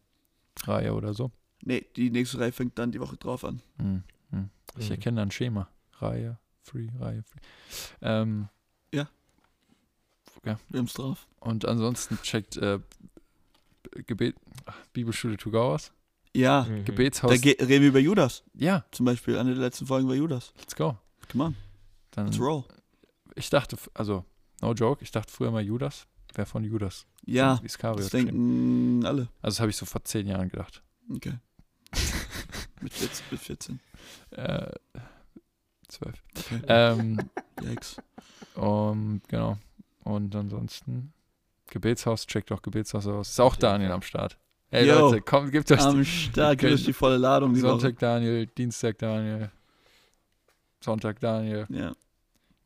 [0.64, 1.30] Reihe oder so.
[1.62, 3.60] nee, die nächste Reihe fängt dann die Woche drauf an.
[3.78, 4.50] Hm, hm.
[4.78, 4.90] Ich Mhm.
[4.92, 5.68] erkenne ein Schema.
[5.98, 7.40] Reihe, free, Reihe, free.
[8.00, 8.48] Ähm,
[10.42, 11.26] Wir haben es drauf.
[11.40, 12.78] Und ansonsten checkt äh,
[14.06, 14.36] Gebet,
[14.92, 15.92] Bibelschule to go aus.
[16.34, 16.76] Ja, Mhm.
[16.78, 17.40] da Gebetshaus.
[17.40, 18.44] ge- reden wir über Judas.
[18.54, 20.52] ja, Zum Beispiel, eine der letzten Folgen war Judas.
[20.58, 20.96] let's go.
[21.30, 21.56] Come on,
[22.12, 22.64] Dann, let's roll.
[23.34, 24.24] ich dachte, also,
[24.60, 26.06] no joke, ich dachte früher mal Judas.
[26.34, 27.06] Wer von Judas?
[27.26, 29.22] Ja, Von das denken alle.
[29.42, 30.82] Also, das habe ich so vor zehn Jahren gedacht.
[31.12, 31.34] Okay.
[32.80, 33.80] mit, 14, mit 14.
[34.30, 34.70] Äh,
[35.88, 36.22] zwölf.
[36.38, 36.60] Okay.
[36.68, 37.18] ähm,
[37.60, 37.96] Yikes.
[38.54, 39.58] um, genau.
[40.04, 41.12] Und ansonsten,
[41.66, 43.30] Gebetshaus, checkt auch Gebetshaus aus.
[43.30, 44.38] Ist auch Daniel am Start.
[44.70, 45.10] Hey Yo.
[45.10, 48.98] Leute, kommt, gebt euch Am Start, gibt es die volle Ladung die Sonntag Daniel, Dienstag
[48.98, 49.50] Daniel,
[50.80, 51.74] Sonntag Daniel, Woche.
[51.76, 51.92] Ja,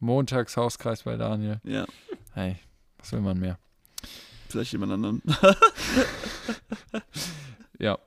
[0.01, 1.61] Montags Hauskreis bei Daniel.
[1.65, 1.87] ja.
[2.35, 2.57] Hey,
[2.99, 3.59] was will man mehr?
[4.49, 5.23] Vielleicht jemand anderen.
[7.79, 7.99] Ja.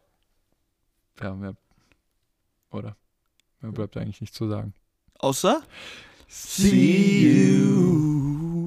[1.22, 1.56] Ja, mehr.
[2.72, 2.96] Oder?
[3.62, 4.74] Mehr bleibt eigentlich nicht zu sagen.
[5.20, 5.62] Außer
[6.30, 8.67] See you.